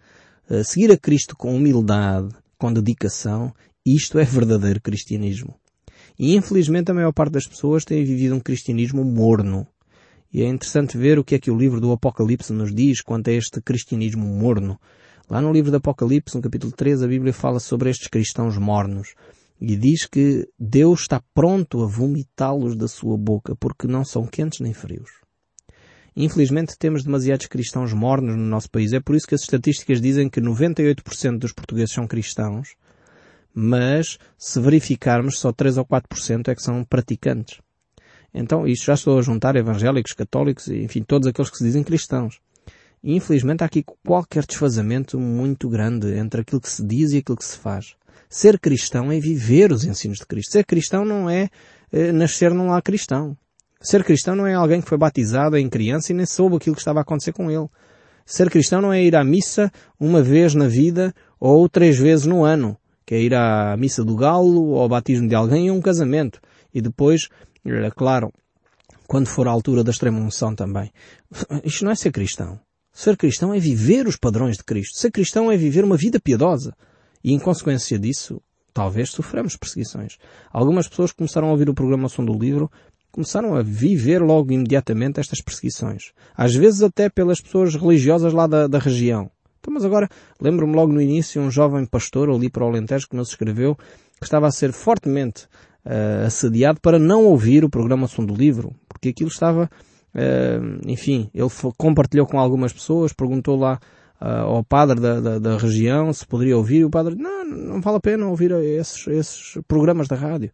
seguir 0.64 0.90
a 0.90 0.96
Cristo 0.96 1.36
com 1.36 1.54
humildade, 1.54 2.34
com 2.58 2.72
dedicação, 2.72 3.52
isto 3.86 4.18
é 4.18 4.24
verdadeiro 4.24 4.80
cristianismo. 4.80 5.54
E 6.18 6.36
infelizmente 6.36 6.90
a 6.90 6.94
maior 6.94 7.12
parte 7.12 7.32
das 7.32 7.46
pessoas 7.46 7.84
tem 7.84 8.04
vivido 8.04 8.34
um 8.34 8.40
cristianismo 8.40 9.04
morno. 9.04 9.66
E 10.32 10.42
é 10.42 10.46
interessante 10.46 10.98
ver 10.98 11.18
o 11.18 11.24
que 11.24 11.34
é 11.34 11.38
que 11.38 11.50
o 11.50 11.56
livro 11.56 11.80
do 11.80 11.90
Apocalipse 11.92 12.52
nos 12.52 12.74
diz 12.74 13.00
quanto 13.00 13.30
a 13.30 13.32
este 13.32 13.60
cristianismo 13.60 14.26
morno. 14.26 14.78
Lá 15.28 15.40
no 15.40 15.52
livro 15.52 15.70
do 15.70 15.78
Apocalipse, 15.78 16.36
no 16.36 16.42
capítulo 16.42 16.72
3, 16.72 17.02
a 17.02 17.06
Bíblia 17.06 17.32
fala 17.32 17.58
sobre 17.58 17.88
estes 17.88 18.08
cristãos 18.08 18.58
mornos. 18.58 19.14
E 19.60 19.76
diz 19.76 20.06
que 20.06 20.48
Deus 20.58 21.02
está 21.02 21.22
pronto 21.34 21.82
a 21.82 21.86
vomitá-los 21.86 22.76
da 22.76 22.88
sua 22.88 23.16
boca, 23.16 23.54
porque 23.56 23.86
não 23.86 24.04
são 24.04 24.26
quentes 24.26 24.60
nem 24.60 24.72
frios. 24.72 25.10
Infelizmente 26.16 26.76
temos 26.78 27.04
demasiados 27.04 27.46
cristãos 27.46 27.92
mornos 27.92 28.36
no 28.36 28.44
nosso 28.44 28.70
país. 28.70 28.92
É 28.92 29.00
por 29.00 29.14
isso 29.14 29.26
que 29.26 29.34
as 29.34 29.42
estatísticas 29.42 30.00
dizem 30.00 30.28
que 30.28 30.40
98% 30.40 31.38
dos 31.38 31.52
portugueses 31.52 31.94
são 31.94 32.06
cristãos, 32.06 32.74
mas 33.54 34.18
se 34.36 34.60
verificarmos 34.60 35.38
só 35.38 35.52
3 35.52 35.78
ou 35.78 35.84
4% 35.84 36.48
é 36.48 36.54
que 36.54 36.62
são 36.62 36.84
praticantes. 36.84 37.60
Então, 38.32 38.66
isto 38.66 38.86
já 38.86 38.94
estou 38.94 39.18
a 39.18 39.22
juntar 39.22 39.56
evangélicos, 39.56 40.12
católicos, 40.12 40.68
enfim, 40.68 41.02
todos 41.02 41.26
aqueles 41.26 41.50
que 41.50 41.58
se 41.58 41.64
dizem 41.64 41.82
cristãos. 41.82 42.40
Infelizmente 43.02 43.62
há 43.62 43.66
aqui 43.66 43.84
qualquer 44.04 44.44
desfazamento 44.44 45.18
muito 45.18 45.68
grande 45.68 46.12
entre 46.18 46.42
aquilo 46.42 46.60
que 46.60 46.68
se 46.68 46.84
diz 46.84 47.12
e 47.12 47.18
aquilo 47.18 47.38
que 47.38 47.44
se 47.44 47.56
faz. 47.56 47.96
Ser 48.28 48.58
cristão 48.60 49.10
é 49.10 49.18
viver 49.18 49.72
os 49.72 49.84
ensinos 49.84 50.18
de 50.18 50.26
Cristo. 50.26 50.52
Ser 50.52 50.64
cristão 50.64 51.04
não 51.04 51.28
é, 51.28 51.48
é 51.90 52.12
nascer 52.12 52.52
num 52.52 52.68
lar 52.68 52.82
cristão. 52.82 53.36
Ser 53.82 54.04
cristão 54.04 54.36
não 54.36 54.46
é 54.46 54.52
alguém 54.52 54.80
que 54.80 54.88
foi 54.88 54.98
batizado 54.98 55.56
em 55.56 55.68
criança 55.68 56.12
e 56.12 56.14
nem 56.14 56.26
soube 56.26 56.56
aquilo 56.56 56.76
que 56.76 56.82
estava 56.82 56.98
a 56.98 57.02
acontecer 57.02 57.32
com 57.32 57.50
ele. 57.50 57.66
Ser 58.26 58.50
cristão 58.50 58.82
não 58.82 58.92
é 58.92 59.02
ir 59.02 59.16
à 59.16 59.24
missa 59.24 59.72
uma 59.98 60.22
vez 60.22 60.54
na 60.54 60.68
vida 60.68 61.14
ou 61.38 61.66
três 61.68 61.98
vezes 61.98 62.26
no 62.26 62.44
ano, 62.44 62.76
que 63.06 63.14
é 63.14 63.20
ir 63.20 63.34
à 63.34 63.74
missa 63.78 64.04
do 64.04 64.14
galo 64.14 64.66
ou 64.66 64.80
ao 64.80 64.88
batismo 64.88 65.26
de 65.26 65.34
alguém 65.34 65.70
ou 65.70 65.78
um 65.78 65.80
casamento. 65.80 66.40
E 66.74 66.82
depois, 66.82 67.28
é 67.64 67.90
claro, 67.90 68.30
quando 69.06 69.26
for 69.26 69.48
a 69.48 69.50
altura 69.50 69.82
da 69.82 69.90
extrema 69.90 70.20
unção 70.20 70.54
também. 70.54 70.92
Isto 71.64 71.84
não 71.84 71.90
é 71.90 71.94
ser 71.94 72.12
cristão. 72.12 72.60
Ser 72.92 73.16
cristão 73.16 73.54
é 73.54 73.58
viver 73.58 74.06
os 74.06 74.16
padrões 74.16 74.58
de 74.58 74.64
Cristo. 74.64 74.98
Ser 74.98 75.10
cristão 75.10 75.50
é 75.50 75.56
viver 75.56 75.84
uma 75.84 75.96
vida 75.96 76.20
piedosa. 76.20 76.76
E 77.24 77.32
em 77.32 77.38
consequência 77.38 77.98
disso, 77.98 78.42
talvez 78.72 79.10
soframos 79.10 79.56
perseguições. 79.56 80.16
Algumas 80.52 80.86
pessoas 80.86 81.12
começaram 81.12 81.48
a 81.48 81.50
ouvir 81.50 81.68
o 81.68 81.74
programa 81.74 82.08
Som 82.08 82.24
do 82.24 82.38
Livro 82.38 82.70
começaram 83.10 83.54
a 83.54 83.62
viver 83.62 84.22
logo 84.22 84.52
imediatamente 84.52 85.20
estas 85.20 85.40
perseguições. 85.40 86.12
Às 86.36 86.54
vezes 86.54 86.82
até 86.82 87.08
pelas 87.08 87.40
pessoas 87.40 87.74
religiosas 87.74 88.32
lá 88.32 88.46
da, 88.46 88.66
da 88.66 88.78
região. 88.78 89.30
Então, 89.60 89.74
mas 89.74 89.84
agora, 89.84 90.08
lembro-me 90.40 90.74
logo 90.74 90.92
no 90.92 91.02
início, 91.02 91.40
um 91.40 91.50
jovem 91.50 91.84
pastor 91.84 92.30
ali 92.30 92.48
para 92.48 92.64
o 92.64 92.68
Alentejo 92.68 93.08
que 93.08 93.16
nos 93.16 93.28
escreveu 93.28 93.76
que 94.20 94.24
estava 94.24 94.46
a 94.46 94.50
ser 94.50 94.72
fortemente 94.72 95.46
uh, 95.84 96.26
assediado 96.26 96.80
para 96.80 96.98
não 96.98 97.24
ouvir 97.24 97.64
o 97.64 97.70
programa 97.70 98.06
Som 98.06 98.24
do 98.24 98.34
Livro, 98.34 98.74
porque 98.88 99.08
aquilo 99.08 99.30
estava, 99.30 99.70
uh, 100.14 100.80
enfim, 100.86 101.30
ele 101.34 101.48
compartilhou 101.76 102.26
com 102.26 102.38
algumas 102.38 102.72
pessoas, 102.72 103.14
perguntou 103.14 103.56
lá 103.56 103.78
uh, 104.20 104.24
ao 104.26 104.64
padre 104.64 105.00
da, 105.00 105.20
da, 105.20 105.38
da, 105.38 105.56
região 105.56 106.12
se 106.12 106.26
poderia 106.26 106.56
ouvir, 106.56 106.80
e 106.80 106.84
o 106.84 106.90
padre, 106.90 107.14
não, 107.14 107.44
não 107.46 107.80
vale 107.80 107.96
a 107.96 108.00
pena 108.00 108.26
ouvir 108.26 108.50
esses, 108.52 109.06
esses 109.08 109.58
programas 109.66 110.06
da 110.06 110.16
rádio 110.16 110.50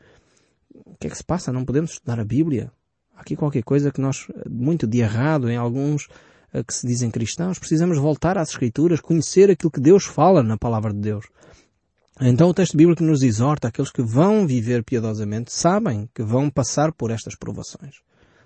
o 0.84 0.96
que 0.98 1.06
é 1.06 1.10
que 1.10 1.16
se 1.16 1.24
passa? 1.24 1.52
Não 1.52 1.64
podemos 1.64 1.92
estudar 1.92 2.18
a 2.20 2.24
Bíblia? 2.24 2.70
Há 3.14 3.20
aqui 3.20 3.36
qualquer 3.36 3.62
coisa 3.62 3.90
que 3.90 4.00
nós, 4.00 4.26
muito 4.48 4.86
de 4.86 4.98
errado 4.98 5.48
em 5.50 5.56
alguns 5.56 6.08
eh, 6.52 6.62
que 6.62 6.74
se 6.74 6.86
dizem 6.86 7.10
cristãos, 7.10 7.58
precisamos 7.58 7.98
voltar 7.98 8.36
às 8.36 8.50
Escrituras, 8.50 9.00
conhecer 9.00 9.50
aquilo 9.50 9.70
que 9.70 9.80
Deus 9.80 10.04
fala 10.04 10.42
na 10.42 10.56
Palavra 10.56 10.92
de 10.92 11.00
Deus. 11.00 11.26
Então 12.20 12.48
o 12.48 12.54
texto 12.54 12.76
bíblico 12.76 13.02
nos 13.02 13.22
exorta, 13.22 13.68
aqueles 13.68 13.92
que 13.92 14.02
vão 14.02 14.46
viver 14.46 14.82
piedosamente 14.82 15.52
sabem 15.52 16.08
que 16.14 16.22
vão 16.22 16.48
passar 16.48 16.92
por 16.92 17.10
estas 17.10 17.34
provações. 17.34 17.96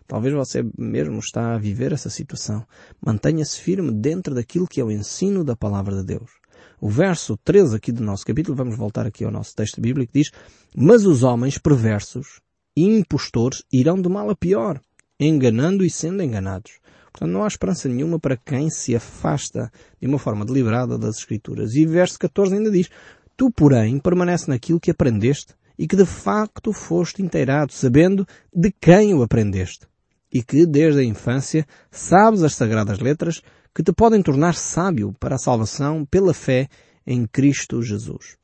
Talvez 0.09 0.35
você 0.35 0.65
mesmo 0.77 1.21
está 1.21 1.55
a 1.55 1.59
viver 1.59 1.93
essa 1.93 2.11
situação. 2.11 2.67
Mantenha-se 3.01 3.61
firme 3.61 3.93
dentro 3.93 4.35
daquilo 4.35 4.67
que 4.67 4.81
é 4.81 4.85
o 4.85 4.91
ensino 4.91 5.45
da 5.45 5.55
Palavra 5.55 5.95
de 5.95 6.05
Deus. 6.05 6.40
O 6.81 6.89
verso 6.89 7.37
13 7.45 7.77
aqui 7.77 7.93
do 7.93 8.03
nosso 8.03 8.25
capítulo, 8.25 8.57
vamos 8.57 8.77
voltar 8.77 9.07
aqui 9.07 9.25
ao 9.25 9.31
nosso 9.31 9.55
texto 9.55 9.81
bíblico, 9.81 10.13
diz, 10.13 10.31
Mas 10.75 11.05
os 11.05 11.23
homens 11.23 11.59
perversos 11.59 12.41
e 12.77 12.85
impostores 12.85 13.63
irão 13.73 14.01
de 14.01 14.09
mal 14.09 14.31
a 14.31 14.37
pior, 14.37 14.81
enganando 15.19 15.85
e 15.85 15.91
sendo 15.91 16.23
enganados. 16.23 16.81
Portanto, 17.13 17.33
não 17.33 17.45
há 17.45 17.49
esperança 17.49 17.89
nenhuma 17.89 18.19
para 18.19 18.37
quem 18.37 18.71
se 18.71 18.95
afasta 18.95 19.71
de 20.01 20.07
uma 20.07 20.19
forma 20.19 20.45
deliberada 20.45 20.97
das 20.97 21.19
Escrituras. 21.19 21.75
E 21.75 21.85
verso 21.85 22.19
14 22.19 22.55
ainda 22.55 22.71
diz, 22.71 22.89
Tu, 23.37 23.51
porém, 23.51 23.99
permanece 23.99 24.49
naquilo 24.49 24.81
que 24.81 24.91
aprendeste 24.91 25.55
e 25.79 25.87
que 25.87 25.97
de 25.97 26.05
facto 26.05 26.73
foste 26.73 27.23
inteirado, 27.23 27.73
sabendo 27.73 28.27
de 28.55 28.71
quem 28.71 29.15
o 29.15 29.23
aprendeste. 29.23 29.87
E 30.33 30.43
que, 30.43 30.65
desde 30.65 31.01
a 31.01 31.05
infância, 31.05 31.67
sabes 31.91 32.43
as 32.43 32.55
sagradas 32.55 33.01
letras 33.01 33.43
que 33.75 33.83
te 33.83 33.93
podem 33.93 34.23
tornar 34.23 34.55
sábio 34.55 35.15
para 35.19 35.37
a 35.37 35.39
salvação 35.39 36.05
pela 36.05 36.35
fé 36.35 36.69
em 37.07 37.27
Cristo 37.27 37.83
Jesus. 37.83 38.41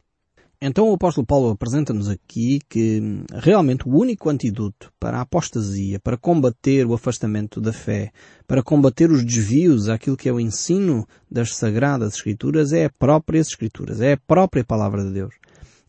Então 0.61 0.89
o 0.89 0.95
apóstolo 0.95 1.27
Paulo 1.27 1.51
apresenta-nos 1.51 2.09
aqui 2.09 2.61
que 2.69 3.03
realmente 3.31 3.87
o 3.87 3.95
único 3.95 4.31
antídoto 4.31 4.91
para 4.99 5.19
a 5.19 5.21
apostasia, 5.21 6.01
para 6.01 6.17
combater 6.17 6.87
o 6.87 6.95
afastamento 6.95 7.61
da 7.61 7.73
fé, 7.73 8.11
para 8.47 8.63
combater 8.63 9.11
os 9.11 9.23
desvios 9.23 9.89
àquilo 9.89 10.17
que 10.17 10.29
é 10.29 10.33
o 10.33 10.41
ensino 10.41 11.07
das 11.31 11.55
sagradas 11.55 12.15
escrituras 12.15 12.73
é 12.73 12.87
a 12.87 12.91
própria 12.91 13.39
escrituras, 13.39 14.01
é 14.01 14.15
a 14.15 14.17
própria 14.27 14.65
palavra 14.65 15.05
de 15.05 15.13
Deus. 15.13 15.35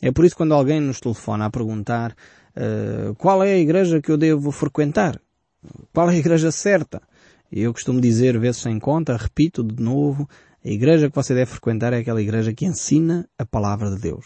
É 0.01 0.11
por 0.11 0.25
isso 0.25 0.35
que 0.35 0.39
quando 0.39 0.53
alguém 0.53 0.81
nos 0.81 0.99
telefona 0.99 1.45
a 1.45 1.49
perguntar 1.49 2.11
uh, 2.11 3.15
qual 3.15 3.41
é 3.43 3.53
a 3.53 3.59
igreja 3.59 4.01
que 4.01 4.11
eu 4.11 4.17
devo 4.17 4.51
frequentar, 4.51 5.19
qual 5.93 6.09
é 6.09 6.13
a 6.13 6.17
igreja 6.17 6.51
certa, 6.51 7.01
eu 7.51 7.73
costumo 7.73 8.01
dizer 8.01 8.37
vezes 8.39 8.61
sem 8.61 8.79
conta, 8.79 9.15
repito 9.15 9.63
de 9.63 9.81
novo, 9.81 10.27
a 10.63 10.69
igreja 10.69 11.09
que 11.09 11.15
você 11.15 11.33
deve 11.33 11.51
frequentar 11.51 11.93
é 11.93 11.99
aquela 11.99 12.21
igreja 12.21 12.53
que 12.53 12.65
ensina 12.65 13.27
a 13.37 13.45
palavra 13.45 13.89
de 13.89 13.99
Deus. 14.01 14.25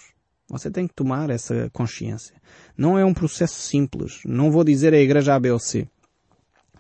Você 0.49 0.69
tem 0.69 0.87
que 0.87 0.93
tomar 0.93 1.29
essa 1.29 1.69
consciência. 1.71 2.35
Não 2.77 2.97
é 2.99 3.05
um 3.05 3.13
processo 3.13 3.55
simples. 3.55 4.19
Não 4.25 4.51
vou 4.51 4.63
dizer 4.63 4.93
a 4.93 4.99
igreja 4.99 5.35
A, 5.35 5.39
B 5.39 5.51
ou 5.51 5.59
C. 5.59 5.87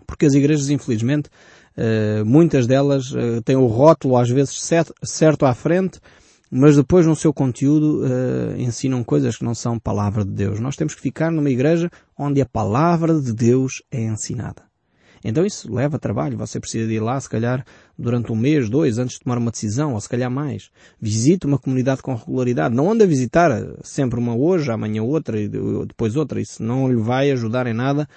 Porque 0.05 0.25
as 0.25 0.33
igrejas, 0.33 0.69
infelizmente, 0.69 1.29
uh, 1.77 2.25
muitas 2.25 2.67
delas 2.67 3.11
uh, 3.11 3.41
têm 3.45 3.55
o 3.55 3.67
rótulo 3.67 4.17
às 4.17 4.29
vezes 4.29 4.61
certo, 5.03 5.45
à 5.45 5.53
frente, 5.53 6.01
mas 6.49 6.75
depois 6.75 7.05
no 7.05 7.15
seu 7.15 7.33
conteúdo 7.33 8.01
uh, 8.01 8.59
ensinam 8.59 9.05
coisas 9.05 9.37
que 9.37 9.45
não 9.45 9.55
são 9.55 9.79
palavra 9.79 10.25
de 10.25 10.31
Deus. 10.31 10.59
Nós 10.59 10.75
temos 10.75 10.93
que 10.93 11.01
ficar 11.01 11.31
numa 11.31 11.49
igreja 11.49 11.89
onde 12.17 12.41
a 12.41 12.45
palavra 12.45 13.21
de 13.21 13.31
Deus 13.31 13.81
é 13.89 14.01
ensinada. 14.01 14.70
Então 15.23 15.45
isso 15.45 15.71
leva 15.71 15.99
trabalho. 15.99 16.37
Você 16.37 16.59
precisa 16.59 16.91
ir 16.91 16.99
lá, 16.99 17.19
se 17.19 17.29
calhar, 17.29 17.65
durante 17.97 18.31
um 18.31 18.35
mês, 18.35 18.69
dois, 18.69 18.97
antes 18.97 19.17
de 19.17 19.23
tomar 19.23 19.37
uma 19.37 19.51
decisão, 19.51 19.93
ou 19.93 20.01
se 20.01 20.09
calhar 20.09 20.29
mais. 20.29 20.69
Visite 20.99 21.45
uma 21.45 21.57
comunidade 21.57 22.01
com 22.01 22.15
regularidade. 22.15 22.75
Não 22.75 22.91
ande 22.91 23.03
a 23.03 23.07
visitar 23.07 23.51
sempre 23.83 24.19
uma 24.19 24.35
hoje, 24.35 24.71
amanhã 24.71 25.03
outra 25.03 25.39
e 25.39 25.47
depois 25.47 26.15
outra. 26.15 26.41
Isso 26.41 26.63
não 26.63 26.89
lhe 26.89 26.95
vai 26.95 27.31
ajudar 27.31 27.67
em 27.67 27.73
nada 27.73 28.07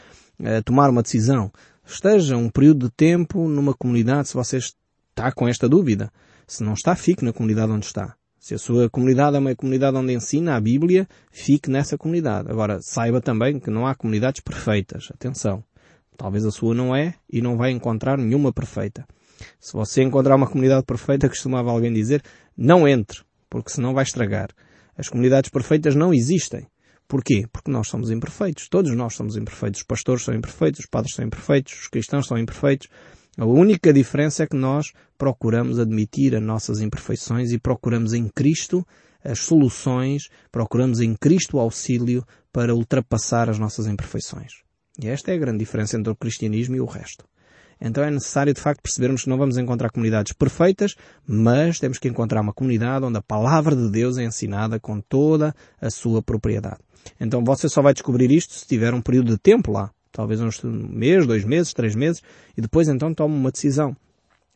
a 0.42 0.62
tomar 0.62 0.90
uma 0.90 1.02
decisão. 1.02 1.52
Esteja 1.86 2.36
um 2.36 2.48
período 2.48 2.86
de 2.86 2.92
tempo 2.92 3.46
numa 3.48 3.74
comunidade 3.74 4.28
se 4.28 4.34
você 4.34 4.56
está 4.56 5.30
com 5.32 5.46
esta 5.46 5.68
dúvida. 5.68 6.10
Se 6.46 6.62
não 6.62 6.72
está, 6.72 6.94
fique 6.94 7.24
na 7.24 7.32
comunidade 7.32 7.72
onde 7.72 7.86
está. 7.86 8.14
Se 8.38 8.54
a 8.54 8.58
sua 8.58 8.90
comunidade 8.90 9.36
é 9.36 9.38
uma 9.38 9.54
comunidade 9.54 9.96
onde 9.96 10.12
ensina 10.12 10.54
a 10.54 10.60
Bíblia, 10.60 11.08
fique 11.30 11.70
nessa 11.70 11.96
comunidade. 11.96 12.50
Agora, 12.50 12.78
saiba 12.82 13.20
também 13.20 13.58
que 13.58 13.70
não 13.70 13.86
há 13.86 13.94
comunidades 13.94 14.42
perfeitas. 14.42 15.08
Atenção. 15.10 15.64
Talvez 16.16 16.44
a 16.44 16.50
sua 16.50 16.74
não 16.74 16.94
é 16.94 17.14
e 17.30 17.40
não 17.40 17.56
vai 17.56 17.70
encontrar 17.70 18.18
nenhuma 18.18 18.52
perfeita. 18.52 19.06
Se 19.60 19.72
você 19.72 20.02
encontrar 20.02 20.36
uma 20.36 20.46
comunidade 20.46 20.84
perfeita, 20.84 21.28
costumava 21.28 21.70
alguém 21.70 21.92
dizer, 21.92 22.22
não 22.56 22.86
entre, 22.86 23.22
porque 23.50 23.70
senão 23.70 23.92
vai 23.92 24.04
estragar. 24.04 24.50
As 24.96 25.08
comunidades 25.08 25.50
perfeitas 25.50 25.94
não 25.94 26.14
existem. 26.14 26.66
Porquê? 27.08 27.46
Porque 27.52 27.70
nós 27.70 27.88
somos 27.88 28.10
imperfeitos. 28.10 28.68
Todos 28.68 28.94
nós 28.94 29.14
somos 29.14 29.36
imperfeitos. 29.36 29.80
Os 29.80 29.86
pastores 29.86 30.22
são 30.22 30.34
imperfeitos, 30.34 30.80
os 30.80 30.86
padres 30.86 31.14
são 31.14 31.24
imperfeitos, 31.24 31.72
os 31.82 31.88
cristãos 31.88 32.26
são 32.26 32.38
imperfeitos. 32.38 32.88
A 33.36 33.44
única 33.44 33.92
diferença 33.92 34.44
é 34.44 34.46
que 34.46 34.56
nós 34.56 34.92
procuramos 35.18 35.78
admitir 35.78 36.34
as 36.36 36.42
nossas 36.42 36.80
imperfeições 36.80 37.52
e 37.52 37.58
procuramos 37.58 38.14
em 38.14 38.28
Cristo 38.28 38.86
as 39.24 39.40
soluções, 39.40 40.28
procuramos 40.52 41.00
em 41.00 41.14
Cristo 41.14 41.56
o 41.56 41.60
auxílio 41.60 42.22
para 42.52 42.74
ultrapassar 42.74 43.48
as 43.48 43.58
nossas 43.58 43.86
imperfeições. 43.86 44.63
E 45.02 45.08
esta 45.08 45.32
é 45.32 45.34
a 45.34 45.38
grande 45.38 45.58
diferença 45.58 45.96
entre 45.96 46.12
o 46.12 46.16
cristianismo 46.16 46.76
e 46.76 46.80
o 46.80 46.86
resto. 46.86 47.24
Então 47.80 48.04
é 48.04 48.10
necessário 48.10 48.54
de 48.54 48.60
facto 48.60 48.80
percebermos 48.82 49.24
que 49.24 49.28
não 49.28 49.36
vamos 49.36 49.58
encontrar 49.58 49.90
comunidades 49.90 50.32
perfeitas, 50.32 50.94
mas 51.26 51.78
temos 51.78 51.98
que 51.98 52.08
encontrar 52.08 52.40
uma 52.40 52.52
comunidade 52.52 53.04
onde 53.04 53.18
a 53.18 53.22
palavra 53.22 53.74
de 53.74 53.90
Deus 53.90 54.16
é 54.16 54.24
ensinada 54.24 54.78
com 54.78 55.00
toda 55.00 55.54
a 55.80 55.90
sua 55.90 56.22
propriedade. 56.22 56.78
Então 57.20 57.44
você 57.44 57.68
só 57.68 57.82
vai 57.82 57.92
descobrir 57.92 58.30
isto 58.30 58.54
se 58.54 58.66
tiver 58.66 58.94
um 58.94 59.02
período 59.02 59.32
de 59.32 59.38
tempo 59.38 59.72
lá. 59.72 59.90
Talvez 60.12 60.40
um 60.40 60.48
mês, 60.70 61.26
dois 61.26 61.44
meses, 61.44 61.74
três 61.74 61.96
meses, 61.96 62.22
e 62.56 62.62
depois 62.62 62.88
então 62.88 63.12
tome 63.12 63.34
uma 63.34 63.50
decisão. 63.50 63.96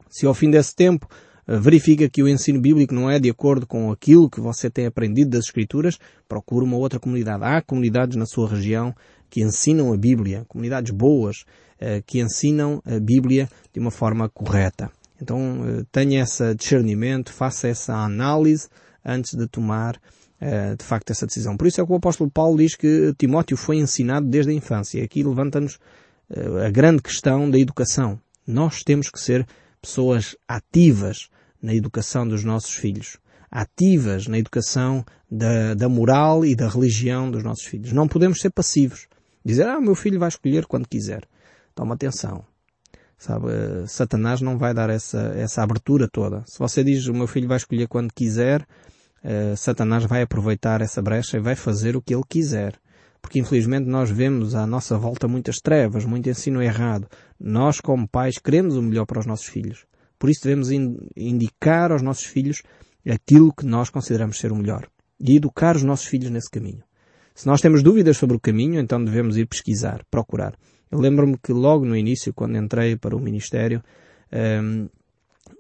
Se 0.09 0.25
ao 0.25 0.33
fim 0.33 0.51
desse 0.51 0.75
tempo 0.75 1.09
eh, 1.49 1.59
verifica 1.59 2.09
que 2.09 2.23
o 2.23 2.29
ensino 2.29 2.61
bíblico 2.61 2.95
não 2.95 3.11
é 3.11 3.19
de 3.19 3.29
acordo 3.29 3.67
com 3.67 3.91
aquilo 3.91 4.31
que 4.31 4.41
você 4.41 4.71
tem 4.71 4.87
aprendido 4.87 5.31
das 5.31 5.47
Escrituras, 5.47 5.99
procure 6.29 6.65
uma 6.65 6.77
outra 6.77 7.01
comunidade. 7.01 7.43
Há 7.43 7.61
comunidades 7.61 8.17
na 8.17 8.25
sua 8.25 8.49
região 8.49 8.95
que 9.31 9.43
ensinam 9.43 9.93
a 9.93 9.97
Bíblia, 9.97 10.45
comunidades 10.49 10.91
boas, 10.91 11.45
eh, 11.81 12.03
que 12.05 12.21
ensinam 12.21 12.83
a 12.85 12.99
Bíblia 12.99 13.49
de 13.73 13.81
uma 13.81 13.91
forma 13.91 14.29
correta. 14.29 14.91
Então 15.21 15.65
eh, 15.67 15.85
tenha 15.93 16.23
esse 16.23 16.55
discernimento, 16.55 17.33
faça 17.33 17.69
essa 17.69 17.95
análise 17.95 18.69
antes 19.05 19.35
de 19.35 19.47
tomar 19.47 20.01
eh, 20.41 20.75
de 20.77 20.85
facto 20.85 21.11
essa 21.11 21.27
decisão. 21.27 21.57
Por 21.57 21.67
isso 21.67 21.81
é 21.81 21.87
que 21.87 21.93
o 21.93 21.97
apóstolo 21.97 22.31
Paulo 22.31 22.59
diz 22.59 22.75
que 22.75 23.15
Timóteo 23.19 23.57
foi 23.57 23.77
ensinado 23.77 24.27
desde 24.27 24.51
a 24.51 24.55
infância. 24.55 25.03
Aqui 25.05 25.23
levanta-nos 25.23 25.79
a 26.63 26.69
grande 26.69 27.01
questão 27.01 27.51
da 27.51 27.59
educação. 27.59 28.21
Nós 28.47 28.83
temos 28.83 29.09
que 29.09 29.19
ser 29.19 29.47
pessoas 29.81 30.37
ativas 30.47 31.31
na 31.63 31.75
educação 31.75 32.29
dos 32.29 32.45
nossos 32.45 32.75
filhos 32.75 33.19
ativas 33.51 34.27
na 34.27 34.39
educação 34.39 35.05
da, 35.31 35.75
da, 35.75 35.89
moral 35.89 36.45
e 36.45 36.55
da 36.55 36.69
religião 36.69 37.31
dos 37.31 37.43
nossos 37.43 37.65
filhos. 37.65 37.93
Não 37.93 38.07
podemos 38.07 38.41
ser 38.41 38.51
passivos. 38.51 39.07
Dizer, 39.49 39.67
ah, 39.67 39.81
meu 39.81 39.95
filho 39.95 40.21
vai 40.21 40.29
escolher 40.29 40.67
quando 40.67 40.87
quiser. 40.87 41.27
Toma 41.75 41.95
atenção. 41.95 42.45
Sabe, 43.17 43.47
Satanás 43.87 44.43
não 44.43 44.59
vai 44.59 44.75
dar 44.75 44.91
essa, 44.91 45.33
essa 45.35 45.63
abertura 45.63 46.07
toda. 46.07 46.45
Se 46.47 46.59
você 46.59 46.85
diz, 46.85 47.07
o 47.07 47.15
meu 47.15 47.27
filho 47.27 47.49
vai 47.49 47.57
escolher 47.57 47.89
quando 47.89 48.13
quiser, 48.13 48.61
uh, 49.25 49.57
Satanás 49.57 50.05
vai 50.05 50.21
aproveitar 50.21 50.83
essa 50.83 51.01
brecha 51.01 51.39
e 51.39 51.41
vai 51.41 51.57
fazer 51.57 51.97
o 51.97 52.03
que 52.03 52.15
ele 52.15 52.25
quiser. 52.29 52.79
Porque 53.23 53.39
infelizmente 53.39 53.87
nós 53.89 54.11
vemos 54.11 54.55
à 54.55 54.67
nossa 54.67 54.99
volta 54.99 55.27
muitas 55.27 55.57
trevas, 55.61 56.05
muito 56.05 56.29
ensino 56.29 56.63
errado. 56.63 57.09
Nós, 57.41 57.81
como 57.81 58.07
pais, 58.07 58.37
queremos 58.39 58.77
o 58.77 58.83
melhor 58.83 59.07
para 59.07 59.21
os 59.21 59.25
nossos 59.25 59.47
filhos. 59.47 59.87
Por 60.19 60.29
isso 60.29 60.43
devemos 60.43 60.69
indicar 61.17 61.91
aos 61.91 62.03
nossos 62.03 62.25
filhos 62.25 62.63
aquilo 63.11 63.55
que 63.55 63.65
nós 63.65 63.89
consideramos 63.89 64.37
ser 64.37 64.53
o 64.53 64.57
melhor. 64.57 64.87
E 65.19 65.37
educar 65.37 65.75
os 65.75 65.83
nossos 65.83 66.05
filhos 66.05 66.31
nesse 66.31 66.51
caminho. 66.51 66.83
Se 67.39 67.47
nós 67.47 67.61
temos 67.61 67.85
dúvidas 67.85 68.17
sobre 68.17 68.37
o 68.37 68.41
caminho, 68.41 68.81
então 68.81 69.05
devemos 69.05 69.37
ir 69.37 69.47
pesquisar, 69.47 70.05
procurar. 70.11 70.59
Eu 70.91 70.99
lembro-me 70.99 71.39
que 71.39 71.53
logo 71.53 71.85
no 71.85 71.97
início, 71.97 72.35
quando 72.35 72.59
entrei 72.59 72.97
para 72.97 73.15
o 73.15 73.21
ministério, 73.21 73.81
um, 74.61 74.87
uh, 74.87 74.91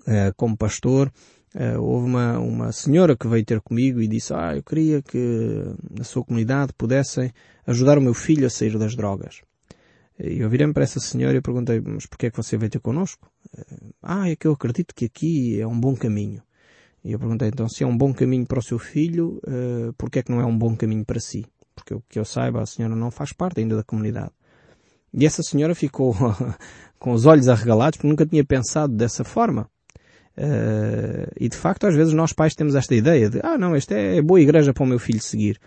eh, 0.04 0.32
como 0.36 0.56
pastor, 0.56 1.06
uh, 1.54 1.80
houve 1.80 2.06
uma, 2.06 2.36
uma 2.40 2.72
senhora 2.72 3.16
que 3.16 3.28
veio 3.28 3.44
ter 3.44 3.60
comigo 3.60 4.00
e 4.00 4.08
disse, 4.08 4.34
ah, 4.34 4.56
eu 4.56 4.62
queria 4.64 5.00
que 5.00 5.72
na 5.88 6.02
sua 6.02 6.24
comunidade 6.24 6.72
pudessem 6.76 7.32
ajudar 7.64 7.96
o 7.96 8.00
meu 8.00 8.12
filho 8.12 8.48
a 8.48 8.50
sair 8.50 8.76
das 8.76 8.96
drogas. 8.96 9.42
E 10.18 10.40
eu 10.40 10.50
virei-me 10.50 10.72
para 10.72 10.82
essa 10.82 10.98
senhora 10.98 11.36
e 11.36 11.40
perguntei, 11.40 11.80
mas 11.80 12.06
porquê 12.06 12.26
é 12.26 12.30
que 12.32 12.36
você 12.36 12.56
veio 12.56 12.72
ter 12.72 12.80
connosco? 12.80 13.30
Uh, 13.56 13.94
ah, 14.02 14.28
é 14.28 14.34
que 14.34 14.48
eu 14.48 14.52
acredito 14.52 14.92
que 14.92 15.04
aqui 15.04 15.60
é 15.60 15.66
um 15.66 15.78
bom 15.78 15.94
caminho. 15.94 16.42
E 17.04 17.12
eu 17.12 17.20
perguntei, 17.20 17.46
então, 17.46 17.68
se 17.68 17.84
é 17.84 17.86
um 17.86 17.96
bom 17.96 18.12
caminho 18.12 18.44
para 18.44 18.58
o 18.58 18.62
seu 18.62 18.80
filho, 18.80 19.40
uh, 19.46 19.92
porquê 19.92 20.18
é 20.18 20.22
que 20.24 20.32
não 20.32 20.40
é 20.40 20.44
um 20.44 20.58
bom 20.58 20.74
caminho 20.74 21.04
para 21.04 21.20
si? 21.20 21.46
Porque 21.88 21.94
o 21.94 22.02
que 22.08 22.18
eu 22.18 22.24
saiba 22.24 22.62
a 22.62 22.66
senhora 22.66 22.94
não 22.94 23.10
faz 23.10 23.32
parte 23.32 23.60
ainda 23.60 23.76
da 23.76 23.82
comunidade. 23.82 24.30
E 25.12 25.24
essa 25.24 25.42
senhora 25.42 25.74
ficou 25.74 26.14
com 26.98 27.12
os 27.12 27.24
olhos 27.24 27.48
arregalados 27.48 27.96
porque 27.96 28.08
nunca 28.08 28.26
tinha 28.26 28.44
pensado 28.44 28.94
dessa 28.94 29.24
forma. 29.24 29.68
Uh, 30.36 31.32
e 31.40 31.48
de 31.48 31.56
facto, 31.56 31.86
às 31.86 31.94
vezes 31.94 32.12
nós 32.12 32.32
pais 32.32 32.54
temos 32.54 32.74
esta 32.74 32.94
ideia 32.94 33.28
de, 33.30 33.40
ah 33.42 33.56
não, 33.56 33.74
esta 33.74 33.94
é 33.94 34.20
boa 34.20 34.40
igreja 34.40 34.72
para 34.72 34.84
o 34.84 34.86
meu 34.86 34.98
filho 34.98 35.20
seguir. 35.20 35.58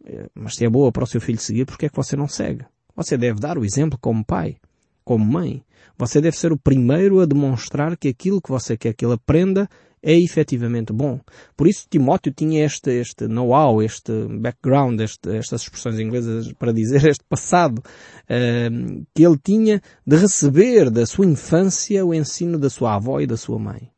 Uh, 0.00 0.30
mas 0.34 0.54
se 0.54 0.64
é 0.64 0.70
boa 0.70 0.90
para 0.90 1.04
o 1.04 1.06
seu 1.06 1.20
filho 1.20 1.38
seguir, 1.38 1.66
porque 1.66 1.86
é 1.86 1.88
que 1.88 1.96
você 1.96 2.16
não 2.16 2.26
segue? 2.26 2.64
Você 2.96 3.16
deve 3.16 3.38
dar 3.38 3.58
o 3.58 3.64
exemplo 3.64 3.98
como 4.00 4.24
pai, 4.24 4.56
como 5.04 5.24
mãe. 5.24 5.62
Você 5.98 6.20
deve 6.20 6.36
ser 6.36 6.52
o 6.52 6.58
primeiro 6.58 7.20
a 7.20 7.26
demonstrar 7.26 7.96
que 7.96 8.08
aquilo 8.08 8.40
que 8.40 8.50
você 8.50 8.76
quer 8.76 8.94
que 8.94 9.04
ele 9.04 9.14
aprenda 9.14 9.68
é 10.06 10.16
efetivamente 10.16 10.92
bom. 10.92 11.18
Por 11.56 11.66
isso 11.66 11.88
Timóteo 11.90 12.32
tinha 12.32 12.64
este, 12.64 12.90
este 12.92 13.26
know-how, 13.26 13.82
este 13.82 14.12
background, 14.38 15.00
este, 15.00 15.36
estas 15.36 15.62
expressões 15.62 15.98
inglesas 15.98 16.52
para 16.52 16.72
dizer 16.72 17.04
este 17.04 17.24
passado, 17.28 17.80
uh, 17.80 19.06
que 19.12 19.26
ele 19.26 19.36
tinha 19.42 19.82
de 20.06 20.16
receber 20.16 20.90
da 20.90 21.04
sua 21.04 21.26
infância 21.26 22.06
o 22.06 22.14
ensino 22.14 22.56
da 22.56 22.70
sua 22.70 22.94
avó 22.94 23.20
e 23.20 23.26
da 23.26 23.36
sua 23.36 23.58
mãe. 23.58 23.90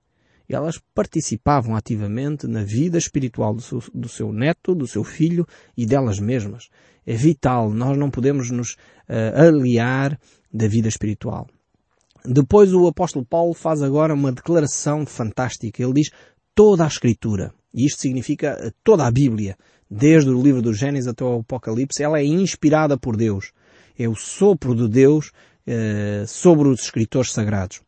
E 0.49 0.55
elas 0.55 0.81
participavam 0.95 1.77
ativamente 1.77 2.47
na 2.47 2.65
vida 2.65 2.97
espiritual 2.97 3.53
do 3.53 3.61
seu, 3.61 3.83
do 3.93 4.09
seu 4.09 4.33
neto, 4.33 4.75
do 4.75 4.87
seu 4.87 5.05
filho 5.05 5.47
e 5.77 5.85
delas 5.85 6.19
mesmas. 6.19 6.71
É 7.07 7.15
vital, 7.15 7.71
nós 7.71 7.99
não 7.99 8.11
podemos 8.11 8.51
nos 8.51 8.73
uh, 9.11 9.47
aliar 9.47 10.19
da 10.51 10.67
vida 10.67 10.89
espiritual. 10.89 11.47
Depois 12.25 12.73
o 12.73 12.87
apóstolo 12.87 13.25
Paulo 13.25 13.55
faz 13.55 13.83
agora 13.83 14.15
uma 14.15 14.33
declaração 14.33 15.07
fantástica. 15.07 15.83
Ele 15.83 15.95
diz 15.95 16.11
toda 16.55 16.85
a 16.85 16.89
Escritura. 16.89 17.53
E 17.73 17.87
isto 17.87 18.01
significa 18.01 18.73
toda 18.83 19.07
a 19.07 19.11
Bíblia. 19.11 19.57
Desde 19.91 20.31
o 20.31 20.43
livro 20.43 20.61
do 20.61 20.75
Gênesis 20.75 21.09
até 21.09 21.25
o 21.25 21.41
Apocalipse, 21.41 22.03
ela 22.03 22.19
é 22.19 22.25
inspirada 22.25 22.99
por 22.99 23.17
Deus. 23.17 23.53
É 23.99 24.09
o 24.09 24.15
sopro 24.15 24.75
de 24.75 24.89
Deus 24.89 25.33
eh, 25.67 26.25
sobre 26.27 26.69
os 26.69 26.81
escritores 26.81 27.33
sagrados. 27.33 27.81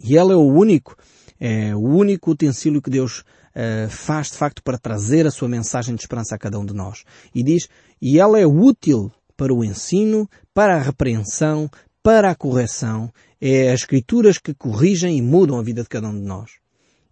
E 0.00 0.16
ela 0.16 0.32
é 0.32 0.36
o 0.36 0.46
único, 0.46 0.96
é 1.40 1.74
o 1.74 1.80
único 1.80 2.30
utensílio 2.30 2.82
que 2.82 2.90
Deus 2.90 3.24
eh, 3.54 3.88
faz 3.88 4.30
de 4.30 4.36
facto 4.36 4.62
para 4.62 4.78
trazer 4.78 5.26
a 5.26 5.30
sua 5.30 5.48
mensagem 5.48 5.94
de 5.94 6.02
esperança 6.02 6.34
a 6.34 6.38
cada 6.38 6.58
um 6.58 6.64
de 6.64 6.74
nós. 6.74 7.04
E 7.34 7.42
diz, 7.42 7.68
e 8.00 8.20
ela 8.20 8.38
é 8.38 8.46
útil 8.46 9.10
para 9.36 9.54
o 9.54 9.64
ensino, 9.64 10.28
para 10.52 10.76
a 10.76 10.82
repreensão, 10.82 11.70
para 12.06 12.30
a 12.30 12.36
correção, 12.36 13.12
é 13.40 13.72
as 13.72 13.80
escrituras 13.80 14.38
que 14.38 14.54
corrigem 14.54 15.18
e 15.18 15.20
mudam 15.20 15.58
a 15.58 15.62
vida 15.64 15.82
de 15.82 15.88
cada 15.88 16.06
um 16.06 16.16
de 16.16 16.24
nós. 16.24 16.52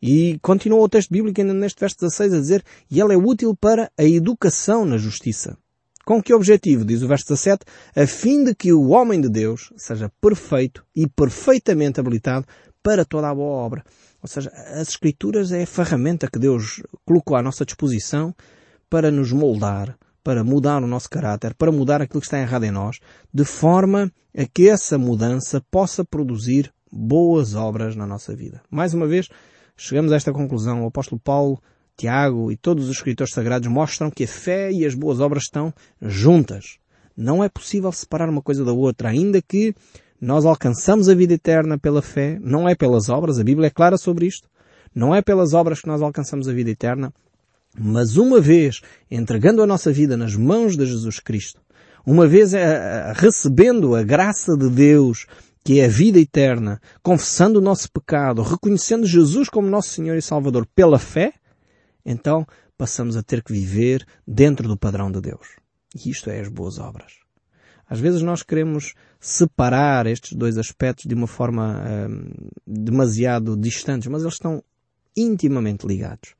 E 0.00 0.38
continua 0.40 0.78
o 0.78 0.88
texto 0.88 1.10
bíblico 1.10 1.40
ainda 1.40 1.52
neste 1.52 1.80
verso 1.80 1.96
16 1.98 2.32
a 2.32 2.38
dizer, 2.38 2.64
e 2.88 3.00
ela 3.00 3.12
é 3.12 3.16
útil 3.16 3.56
para 3.56 3.90
a 3.98 4.04
educação 4.04 4.84
na 4.84 4.96
justiça. 4.96 5.58
Com 6.04 6.22
que 6.22 6.32
objetivo, 6.32 6.84
diz 6.84 7.02
o 7.02 7.08
verso 7.08 7.24
17, 7.24 7.64
a 7.96 8.06
fim 8.06 8.44
de 8.44 8.54
que 8.54 8.72
o 8.72 8.90
homem 8.90 9.20
de 9.20 9.28
Deus 9.28 9.72
seja 9.76 10.12
perfeito 10.20 10.84
e 10.94 11.08
perfeitamente 11.08 11.98
habilitado 11.98 12.46
para 12.80 13.04
toda 13.04 13.28
a 13.28 13.34
boa 13.34 13.50
obra. 13.50 13.84
Ou 14.22 14.28
seja, 14.28 14.48
as 14.80 14.90
Escrituras 14.90 15.50
é 15.50 15.64
a 15.64 15.66
ferramenta 15.66 16.30
que 16.30 16.38
Deus 16.38 16.80
colocou 17.04 17.36
à 17.36 17.42
nossa 17.42 17.64
disposição 17.64 18.32
para 18.88 19.10
nos 19.10 19.32
moldar, 19.32 19.98
para 20.24 20.42
mudar 20.42 20.82
o 20.82 20.86
nosso 20.86 21.10
caráter, 21.10 21.54
para 21.54 21.70
mudar 21.70 22.00
aquilo 22.00 22.20
que 22.20 22.26
está 22.26 22.40
errado 22.40 22.64
em 22.64 22.70
nós, 22.70 22.98
de 23.32 23.44
forma 23.44 24.10
a 24.36 24.46
que 24.46 24.68
essa 24.68 24.96
mudança 24.96 25.62
possa 25.70 26.02
produzir 26.02 26.72
boas 26.90 27.54
obras 27.54 27.94
na 27.94 28.06
nossa 28.06 28.34
vida. 28.34 28.62
Mais 28.70 28.94
uma 28.94 29.06
vez, 29.06 29.28
chegamos 29.76 30.10
a 30.10 30.16
esta 30.16 30.32
conclusão. 30.32 30.82
O 30.82 30.88
apóstolo 30.88 31.20
Paulo 31.22 31.60
Tiago 31.96 32.50
e 32.50 32.56
todos 32.56 32.84
os 32.88 32.96
escritores 32.96 33.34
sagrados 33.34 33.68
mostram 33.68 34.10
que 34.10 34.24
a 34.24 34.28
fé 34.28 34.72
e 34.72 34.84
as 34.86 34.94
boas 34.94 35.20
obras 35.20 35.44
estão 35.44 35.72
juntas. 36.00 36.78
Não 37.16 37.44
é 37.44 37.48
possível 37.48 37.92
separar 37.92 38.28
uma 38.28 38.42
coisa 38.42 38.64
da 38.64 38.72
outra, 38.72 39.10
ainda 39.10 39.40
que 39.40 39.74
nós 40.20 40.46
alcançamos 40.46 41.08
a 41.08 41.14
vida 41.14 41.34
eterna 41.34 41.78
pela 41.78 42.00
fé, 42.00 42.38
não 42.40 42.68
é 42.68 42.74
pelas 42.74 43.08
obras, 43.08 43.38
a 43.38 43.44
Bíblia 43.44 43.66
é 43.66 43.70
clara 43.70 43.98
sobre 43.98 44.26
isto. 44.26 44.48
Não 44.94 45.14
é 45.14 45.20
pelas 45.20 45.52
obras 45.52 45.80
que 45.80 45.88
nós 45.88 46.00
alcançamos 46.00 46.48
a 46.48 46.52
vida 46.52 46.70
eterna, 46.70 47.12
mas 47.78 48.16
uma 48.16 48.40
vez 48.40 48.80
entregando 49.10 49.62
a 49.62 49.66
nossa 49.66 49.92
vida 49.92 50.16
nas 50.16 50.36
mãos 50.36 50.76
de 50.76 50.86
Jesus 50.86 51.18
Cristo, 51.18 51.60
uma 52.06 52.26
vez 52.26 52.54
eh, 52.54 52.60
eh, 52.60 53.12
recebendo 53.16 53.94
a 53.94 54.02
graça 54.02 54.56
de 54.56 54.68
Deus, 54.68 55.26
que 55.64 55.80
é 55.80 55.86
a 55.86 55.88
vida 55.88 56.18
eterna, 56.20 56.80
confessando 57.02 57.58
o 57.58 57.62
nosso 57.62 57.90
pecado, 57.90 58.42
reconhecendo 58.42 59.06
Jesus 59.06 59.48
como 59.48 59.68
nosso 59.68 59.88
Senhor 59.88 60.16
e 60.16 60.22
Salvador 60.22 60.66
pela 60.74 60.98
fé, 60.98 61.32
então 62.04 62.46
passamos 62.76 63.16
a 63.16 63.22
ter 63.22 63.42
que 63.42 63.52
viver 63.52 64.06
dentro 64.26 64.68
do 64.68 64.76
padrão 64.76 65.10
de 65.10 65.20
Deus. 65.20 65.56
E 65.94 66.10
isto 66.10 66.28
é 66.28 66.40
as 66.40 66.48
boas 66.48 66.78
obras. 66.78 67.12
Às 67.88 68.00
vezes 68.00 68.22
nós 68.22 68.42
queremos 68.42 68.94
separar 69.20 70.06
estes 70.06 70.36
dois 70.36 70.58
aspectos 70.58 71.06
de 71.06 71.14
uma 71.14 71.26
forma 71.26 71.82
hum, 72.08 72.30
demasiado 72.66 73.56
distantes, 73.56 74.08
mas 74.08 74.22
eles 74.22 74.34
estão 74.34 74.62
intimamente 75.16 75.86
ligados. 75.86 76.34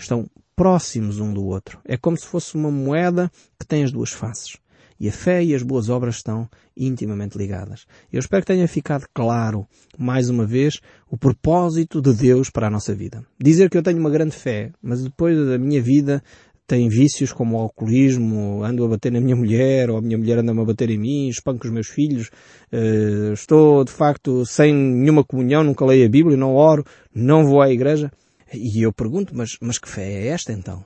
Estão 0.00 0.26
próximos 0.56 1.20
um 1.20 1.32
do 1.32 1.44
outro. 1.44 1.78
É 1.84 1.96
como 1.96 2.16
se 2.16 2.26
fosse 2.26 2.54
uma 2.54 2.70
moeda 2.70 3.30
que 3.58 3.66
tem 3.66 3.84
as 3.84 3.92
duas 3.92 4.10
faces. 4.10 4.56
E 4.98 5.08
a 5.08 5.12
fé 5.12 5.42
e 5.42 5.54
as 5.54 5.62
boas 5.62 5.88
obras 5.88 6.16
estão 6.16 6.46
intimamente 6.76 7.38
ligadas. 7.38 7.86
Eu 8.12 8.20
espero 8.20 8.42
que 8.42 8.52
tenha 8.52 8.68
ficado 8.68 9.06
claro, 9.14 9.66
mais 9.96 10.28
uma 10.28 10.44
vez, 10.44 10.80
o 11.10 11.16
propósito 11.16 12.02
de 12.02 12.12
Deus 12.12 12.50
para 12.50 12.66
a 12.66 12.70
nossa 12.70 12.94
vida. 12.94 13.24
Dizer 13.42 13.70
que 13.70 13.78
eu 13.78 13.82
tenho 13.82 13.98
uma 13.98 14.10
grande 14.10 14.36
fé, 14.36 14.70
mas 14.82 15.02
depois 15.02 15.38
da 15.38 15.56
minha 15.56 15.80
vida 15.80 16.22
tem 16.66 16.88
vícios 16.88 17.32
como 17.32 17.56
o 17.56 17.60
alcoolismo, 17.60 18.62
ando 18.62 18.84
a 18.84 18.88
bater 18.88 19.10
na 19.10 19.20
minha 19.20 19.34
mulher, 19.34 19.90
ou 19.90 19.96
a 19.96 20.02
minha 20.02 20.16
mulher 20.16 20.38
anda-me 20.38 20.60
a 20.60 20.64
bater 20.64 20.88
em 20.90 20.98
mim, 20.98 21.28
espanco 21.28 21.66
os 21.66 21.72
meus 21.72 21.88
filhos, 21.88 22.30
uh, 22.72 23.32
estou 23.32 23.82
de 23.84 23.90
facto 23.90 24.46
sem 24.46 24.72
nenhuma 24.72 25.24
comunhão, 25.24 25.64
nunca 25.64 25.84
leio 25.84 26.06
a 26.06 26.08
Bíblia, 26.08 26.36
não 26.36 26.54
oro, 26.54 26.84
não 27.12 27.44
vou 27.44 27.60
à 27.60 27.70
igreja. 27.70 28.12
E 28.52 28.82
eu 28.82 28.92
pergunto, 28.92 29.34
mas, 29.34 29.56
mas 29.60 29.78
que 29.78 29.88
fé 29.88 30.04
é 30.04 30.26
esta 30.28 30.52
então? 30.52 30.84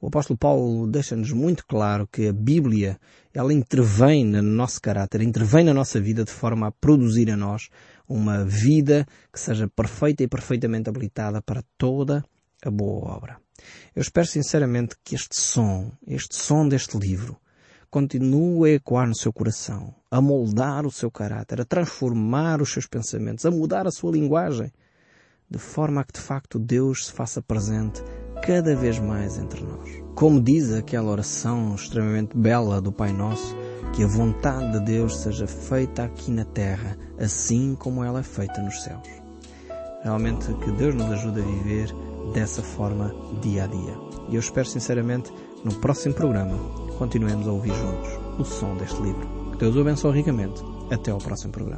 O 0.00 0.08
apóstolo 0.08 0.36
Paulo 0.36 0.86
deixa-nos 0.86 1.32
muito 1.32 1.64
claro 1.66 2.08
que 2.10 2.28
a 2.28 2.32
Bíblia, 2.32 2.98
ela 3.32 3.52
intervém 3.52 4.24
no 4.24 4.42
nosso 4.42 4.80
caráter, 4.80 5.20
intervém 5.22 5.64
na 5.64 5.72
nossa 5.72 6.00
vida 6.00 6.24
de 6.24 6.32
forma 6.32 6.66
a 6.66 6.72
produzir 6.72 7.30
a 7.30 7.36
nós 7.36 7.68
uma 8.08 8.44
vida 8.44 9.06
que 9.32 9.38
seja 9.38 9.68
perfeita 9.68 10.22
e 10.22 10.28
perfeitamente 10.28 10.88
habilitada 10.88 11.40
para 11.42 11.62
toda 11.76 12.24
a 12.64 12.70
boa 12.70 13.12
obra. 13.14 13.40
Eu 13.94 14.02
espero 14.02 14.26
sinceramente 14.26 14.96
que 15.04 15.14
este 15.14 15.36
som, 15.36 15.92
este 16.06 16.36
som 16.36 16.66
deste 16.66 16.96
livro, 16.96 17.36
continue 17.90 18.70
a 18.70 18.74
ecoar 18.74 19.06
no 19.06 19.14
seu 19.14 19.32
coração, 19.32 19.94
a 20.10 20.20
moldar 20.20 20.86
o 20.86 20.90
seu 20.90 21.10
caráter, 21.10 21.60
a 21.60 21.64
transformar 21.64 22.60
os 22.60 22.72
seus 22.72 22.86
pensamentos, 22.86 23.44
a 23.44 23.50
mudar 23.50 23.86
a 23.86 23.90
sua 23.90 24.12
linguagem, 24.12 24.72
de 25.50 25.58
forma 25.58 26.00
a 26.00 26.04
que 26.04 26.12
de 26.12 26.20
facto 26.20 26.58
Deus 26.58 27.06
se 27.06 27.12
faça 27.12 27.40
presente 27.40 28.02
cada 28.42 28.74
vez 28.74 28.98
mais 28.98 29.38
entre 29.38 29.62
nós. 29.62 29.88
Como 30.14 30.40
diz 30.40 30.72
aquela 30.72 31.10
oração 31.10 31.74
extremamente 31.74 32.36
bela 32.36 32.80
do 32.80 32.92
Pai 32.92 33.12
Nosso, 33.12 33.56
que 33.94 34.04
a 34.04 34.06
vontade 34.06 34.72
de 34.72 34.84
Deus 34.84 35.18
seja 35.18 35.46
feita 35.46 36.04
aqui 36.04 36.30
na 36.30 36.44
terra, 36.44 36.96
assim 37.18 37.74
como 37.74 38.04
ela 38.04 38.20
é 38.20 38.22
feita 38.22 38.60
nos 38.60 38.82
céus. 38.82 39.08
Realmente 40.02 40.52
que 40.54 40.70
Deus 40.72 40.94
nos 40.94 41.10
ajude 41.12 41.40
a 41.40 41.44
viver 41.44 41.92
dessa 42.32 42.62
forma 42.62 43.14
dia 43.40 43.64
a 43.64 43.66
dia. 43.66 43.94
E 44.28 44.34
eu 44.34 44.40
espero 44.40 44.66
sinceramente 44.66 45.32
no 45.64 45.74
próximo 45.74 46.14
programa 46.14 46.56
continuemos 46.98 47.46
a 47.46 47.52
ouvir 47.52 47.72
juntos 47.74 48.10
o 48.38 48.44
som 48.44 48.76
deste 48.76 49.00
livro. 49.00 49.26
Que 49.52 49.58
Deus 49.58 49.76
o 49.76 49.80
abençoe 49.80 50.16
ricamente. 50.16 50.62
Até 50.90 51.10
ao 51.10 51.18
próximo 51.18 51.52
programa. 51.52 51.76